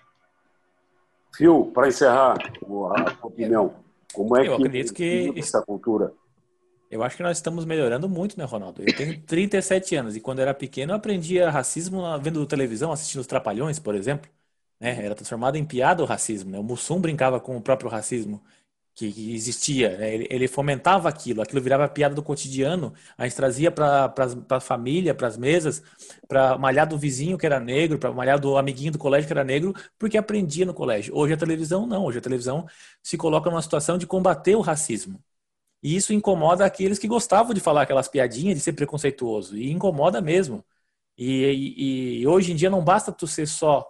Fio, 1.34 1.66
para 1.66 1.88
encerrar 1.88 2.36
a 2.36 3.26
opinião, 3.26 3.74
como 4.12 4.36
é 4.36 4.40
eu 4.40 4.56
que 4.56 4.62
acredito 4.62 4.94
que 4.94 5.32
essa 5.36 5.62
cultura? 5.62 6.12
Eu 6.90 7.02
acho 7.02 7.16
que 7.16 7.22
nós 7.22 7.36
estamos 7.36 7.64
melhorando 7.64 8.08
muito, 8.08 8.38
né, 8.38 8.44
Ronaldo? 8.44 8.82
Eu 8.86 8.96
tenho 8.96 9.20
37 9.22 9.96
anos 9.96 10.16
e 10.16 10.20
quando 10.20 10.38
era 10.38 10.54
pequeno 10.54 10.92
eu 10.92 10.96
aprendia 10.96 11.50
racismo 11.50 12.02
vendo 12.20 12.46
televisão, 12.46 12.92
assistindo 12.92 13.20
os 13.20 13.26
Trapalhões, 13.26 13.78
por 13.78 13.94
exemplo. 13.94 14.30
Né? 14.80 15.04
Era 15.04 15.14
transformado 15.14 15.56
em 15.56 15.64
piada 15.64 16.02
o 16.02 16.06
racismo. 16.06 16.50
Né? 16.50 16.58
O 16.58 16.62
Mussum 16.62 17.00
brincava 17.00 17.40
com 17.40 17.56
o 17.56 17.60
próprio 17.60 17.90
racismo 17.90 18.40
que, 18.96 19.34
existia. 19.34 19.96
Né? 19.98 20.14
Ele, 20.14 20.26
ele, 20.30 20.48
fomentava 20.48 21.08
aquilo, 21.08 21.42
aquilo 21.42 21.60
virava 21.60 21.88
piada 21.88 22.14
do 22.14 22.22
cotidiano. 22.22 22.94
A 23.16 23.24
gente 23.24 23.36
trazia 23.36 23.70
para 23.70 24.12
a 24.50 24.60
família, 24.60 25.14
para 25.14 25.28
as 25.28 25.36
mesas, 25.36 25.82
para 26.26 26.56
malhar 26.58 26.88
do 26.88 26.98
vizinho 26.98 27.36
que 27.38 27.46
era 27.46 27.60
negro, 27.60 27.98
para 27.98 28.10
malhar 28.12 28.40
do 28.40 28.56
amiguinho 28.56 28.92
do 28.92 28.98
colégio 28.98 29.26
que 29.26 29.32
era 29.32 29.44
negro, 29.44 29.74
porque 29.98 30.16
aprendia 30.16 30.64
no 30.64 30.74
colégio. 30.74 31.14
Hoje 31.14 31.34
a 31.34 31.36
televisão 31.36 31.86
não. 31.86 32.04
Hoje 32.06 32.18
a 32.18 32.22
televisão 32.22 32.66
se 33.02 33.16
coloca 33.18 33.50
numa 33.50 33.62
situação 33.62 33.98
de 33.98 34.06
combater 34.06 34.56
o 34.56 34.60
racismo. 34.62 35.22
E 35.82 35.94
isso 35.96 36.12
incomoda 36.12 36.64
aqueles 36.64 36.98
que 36.98 37.08
gostavam 37.08 37.54
de 37.54 37.60
falar 37.60 37.82
aquelas 37.82 38.08
piadinhas, 38.08 38.56
de 38.56 38.60
ser 38.62 38.72
preconceituoso. 38.72 39.56
E 39.56 39.70
incomoda 39.70 40.20
mesmo. 40.20 40.64
E, 41.18 41.44
e, 41.76 42.20
e 42.22 42.26
hoje 42.26 42.52
em 42.52 42.56
dia 42.56 42.70
não 42.70 42.84
basta 42.84 43.12
tu 43.12 43.26
ser 43.26 43.46
só 43.46 43.86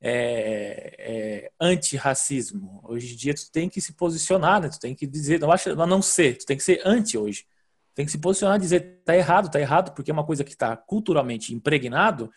é, 0.00 0.94
é, 0.98 1.50
anti-racismo. 1.60 2.80
Hoje 2.84 3.12
em 3.12 3.16
dia 3.16 3.34
tu 3.34 3.50
tem 3.52 3.68
que 3.68 3.80
se 3.80 3.92
posicionar, 3.92 4.60
né? 4.60 4.68
Tu 4.68 4.80
tem 4.80 4.94
que 4.94 5.06
dizer, 5.06 5.38
não 5.40 5.52
acha, 5.52 5.74
não 5.74 6.02
ser, 6.02 6.38
tu 6.38 6.46
tem 6.46 6.56
que 6.56 6.62
ser 6.62 6.80
anti 6.84 7.18
hoje. 7.18 7.44
Tem 7.94 8.04
que 8.06 8.12
se 8.12 8.18
posicionar 8.18 8.56
e 8.56 8.60
dizer, 8.60 9.02
tá 9.04 9.16
errado, 9.16 9.50
tá 9.50 9.60
errado, 9.60 9.94
porque 9.94 10.10
é 10.10 10.14
uma 10.14 10.24
coisa 10.24 10.44
que 10.44 10.52
está 10.52 10.76
culturalmente 10.76 11.54
impregnado 11.54 12.30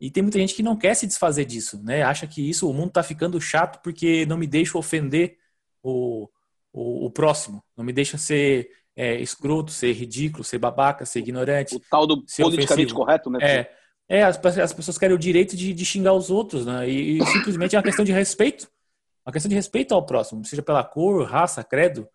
e 0.00 0.10
tem 0.10 0.22
muita 0.22 0.38
gente 0.38 0.54
que 0.54 0.62
não 0.62 0.76
quer 0.76 0.94
se 0.94 1.06
desfazer 1.06 1.46
disso, 1.46 1.82
né? 1.82 2.02
Acha 2.02 2.26
que 2.26 2.46
isso, 2.46 2.68
o 2.68 2.74
mundo 2.74 2.88
está 2.88 3.02
ficando 3.02 3.40
chato 3.40 3.80
porque 3.82 4.26
não 4.26 4.36
me 4.36 4.46
deixa 4.46 4.76
ofender 4.76 5.38
o, 5.82 6.28
o, 6.72 7.06
o 7.06 7.10
próximo, 7.10 7.64
não 7.74 7.84
me 7.84 7.92
deixa 7.92 8.18
ser 8.18 8.68
é, 8.94 9.18
escroto, 9.20 9.70
ser 9.72 9.92
ridículo, 9.92 10.44
ser 10.44 10.58
babaca, 10.58 11.06
ser 11.06 11.20
ignorante. 11.20 11.74
O 11.74 11.80
tal 11.80 12.06
do 12.06 12.16
politicamente 12.16 12.72
ofensivo. 12.72 12.94
correto, 12.94 13.30
né? 13.30 13.38
É, 13.40 13.72
é, 14.08 14.22
as, 14.22 14.38
as 14.58 14.72
pessoas 14.72 14.98
querem 14.98 15.16
o 15.16 15.18
direito 15.18 15.56
de, 15.56 15.72
de 15.72 15.84
xingar 15.84 16.12
os 16.12 16.30
outros, 16.30 16.64
né? 16.64 16.88
E, 16.88 17.18
e, 17.18 17.26
simplesmente 17.26 17.74
é 17.74 17.78
uma 17.78 17.84
questão 17.84 18.04
de 18.04 18.12
respeito. 18.12 18.68
Uma 19.24 19.32
questão 19.32 19.48
de 19.48 19.56
respeito 19.56 19.92
ao 19.92 20.06
próximo, 20.06 20.44
seja 20.44 20.62
pela 20.62 20.84
cor, 20.84 21.24
raça, 21.24 21.64
credo. 21.64 22.08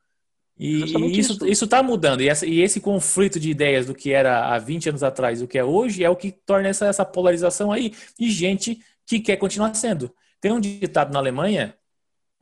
E, 0.58 0.96
e 0.96 1.20
isso 1.20 1.66
está 1.66 1.84
mudando. 1.84 2.22
E, 2.22 2.30
essa, 2.30 2.46
e, 2.46 2.62
esse 2.62 2.80
conflito 2.80 3.40
de 3.40 3.50
ideias 3.50 3.88
do 3.88 3.96
que 3.96 4.14
era 4.14 4.54
há 4.54 4.60
20 4.60 4.90
anos 4.90 5.04
atrás 5.04 5.40
e 5.40 5.42
do 5.42 5.48
que 5.48 5.58
é 5.58 5.64
hoje 5.64 6.04
é 6.04 6.10
o 6.10 6.16
que 6.16 6.32
torna 6.32 6.70
essa, 6.70 6.86
essa 6.86 7.04
polarização 7.04 7.72
aí. 7.72 7.94
E 8.18 8.30
gente 8.30 8.80
que 9.06 9.20
quer 9.20 9.38
continuar 9.38 9.74
sendo. 9.74 10.14
Tem 10.40 10.52
um 10.52 10.60
ditado 10.60 11.12
na 11.12 11.20
Alemanha 11.20 11.76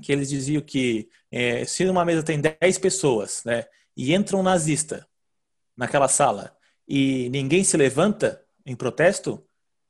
que 0.01 0.11
eles 0.11 0.29
diziam 0.29 0.61
que 0.61 1.09
é, 1.31 1.65
se 1.65 1.83
numa 1.85 2.05
mesa 2.05 2.23
tem 2.23 2.39
10 2.39 2.77
pessoas, 2.77 3.43
né? 3.45 3.65
E 3.97 4.13
entra 4.13 4.37
um 4.37 4.43
nazista 4.43 5.05
naquela 5.75 6.07
sala 6.07 6.55
e 6.87 7.29
ninguém 7.29 7.63
se 7.63 7.77
levanta, 7.77 8.41
em 8.65 8.75
protesto, 8.75 9.43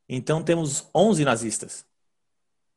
então 0.08 0.44
temos 0.44 0.88
11 0.94 1.24
nazistas. 1.26 1.86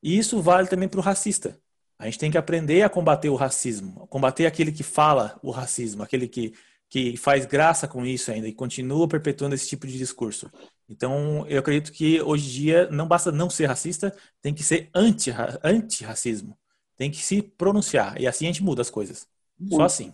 E 0.02 0.18
isso 0.18 0.40
vale 0.42 0.68
também 0.68 0.88
para 0.88 1.00
o 1.00 1.02
racista. 1.02 1.58
A 1.98 2.06
gente 2.06 2.18
tem 2.18 2.30
que 2.30 2.38
aprender 2.38 2.82
a 2.82 2.88
combater 2.88 3.28
o 3.28 3.36
racismo, 3.36 4.06
combater 4.08 4.44
aquele 4.44 4.72
que 4.72 4.82
fala 4.82 5.38
o 5.42 5.52
racismo, 5.52 6.02
aquele 6.02 6.26
que, 6.26 6.52
que 6.88 7.16
faz 7.16 7.46
graça 7.46 7.86
com 7.86 8.04
isso 8.04 8.32
ainda 8.32 8.48
e 8.48 8.52
continua 8.52 9.06
perpetuando 9.06 9.54
esse 9.54 9.68
tipo 9.68 9.86
de 9.86 9.96
discurso. 9.96 10.50
Então, 10.88 11.46
eu 11.48 11.60
acredito 11.60 11.92
que 11.92 12.20
hoje 12.20 12.48
em 12.48 12.50
dia 12.50 12.90
não 12.90 13.06
basta 13.06 13.30
não 13.30 13.48
ser 13.48 13.66
racista, 13.66 14.14
tem 14.42 14.52
que 14.52 14.64
ser 14.64 14.90
anti-racismo. 14.92 16.58
Tem 16.96 17.10
que 17.10 17.18
se 17.18 17.40
pronunciar. 17.40 18.20
E 18.20 18.26
assim 18.26 18.46
a 18.46 18.48
gente 18.48 18.62
muda 18.62 18.82
as 18.82 18.90
coisas. 18.90 19.26
Muito, 19.58 19.76
Só 19.76 19.84
assim. 19.84 20.12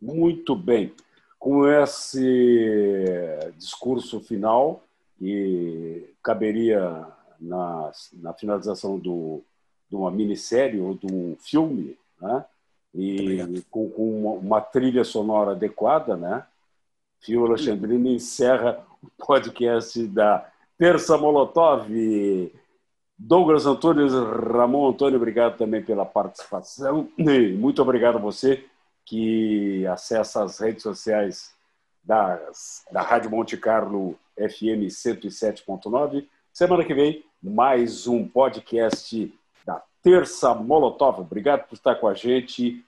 Muito 0.00 0.56
bem. 0.56 0.92
Com 1.38 1.66
esse 1.66 2.20
discurso 3.56 4.20
final, 4.20 4.84
e 5.22 6.10
caberia 6.20 7.06
na, 7.40 7.92
na 8.14 8.34
finalização 8.34 8.98
do, 8.98 9.40
de 9.88 9.94
uma 9.94 10.10
minissérie 10.10 10.80
ou 10.80 10.94
de 10.94 11.06
um 11.06 11.36
filme, 11.38 11.96
né? 12.20 12.44
e 12.92 13.62
com, 13.70 13.88
com 13.88 14.20
uma, 14.20 14.30
uma, 14.32 14.60
trilha 14.60 15.04
sonora 15.04 15.52
adequada, 15.52 16.16
né? 16.16 16.44
Fio 17.20 17.46
Alexandrino 17.46 18.08
encerra 18.08 18.84
o 19.00 19.08
podcast 19.24 20.04
da 20.08 20.46
Terça 20.76 21.16
Molotov. 21.16 21.88
Douglas 23.16 23.64
Antônio, 23.66 24.08
Ramon 24.52 24.88
Antônio, 24.90 25.16
obrigado 25.16 25.56
também 25.56 25.82
pela 25.82 26.04
participação. 26.04 27.08
Muito 27.56 27.80
obrigado 27.80 28.16
a 28.16 28.20
você 28.20 28.64
que 29.04 29.86
acessa 29.86 30.42
as 30.42 30.58
redes 30.58 30.82
sociais 30.82 31.54
das, 32.02 32.84
da 32.90 33.00
Rádio 33.00 33.30
Monte 33.30 33.56
Carlo 33.56 34.18
FM 34.36 34.88
107.9. 34.88 36.26
Semana 36.52 36.84
que 36.84 36.94
vem, 36.94 37.24
mais 37.42 38.06
um 38.06 38.26
podcast 38.26 39.32
da 39.66 39.82
Terça 40.02 40.54
Molotov. 40.54 41.20
Obrigado 41.20 41.66
por 41.68 41.74
estar 41.74 41.94
com 41.96 42.06
a 42.06 42.14
gente. 42.14 42.84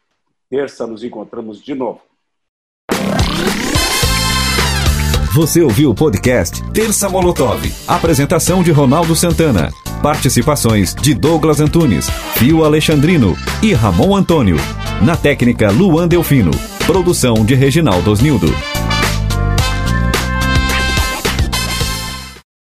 Terça 0.50 0.87
nos 0.87 1.02
encontramos 1.02 1.62
de 1.62 1.74
novo. 1.74 2.00
Você 5.35 5.62
ouviu 5.62 5.90
o 5.90 5.94
podcast 5.94 6.62
Terça 6.72 7.09
Molotov. 7.09 7.61
Apresentação 7.88 8.62
de 8.62 8.70
Ronaldo 8.70 9.16
Santana. 9.16 9.68
Participações 10.00 10.94
de 10.94 11.12
Douglas 11.12 11.61
Antunes, 11.61 12.09
Fio 12.38 12.64
Alexandrino 12.64 13.35
e 13.61 13.72
Ramon 13.72 14.14
Antônio. 14.14 14.57
Na 15.04 15.16
técnica 15.16 15.72
Luan 15.72 16.07
Delfino. 16.07 16.52
Produção 16.87 17.44
de 17.44 17.57
Reginaldo 17.57 18.12
Osnildo. 18.12 18.73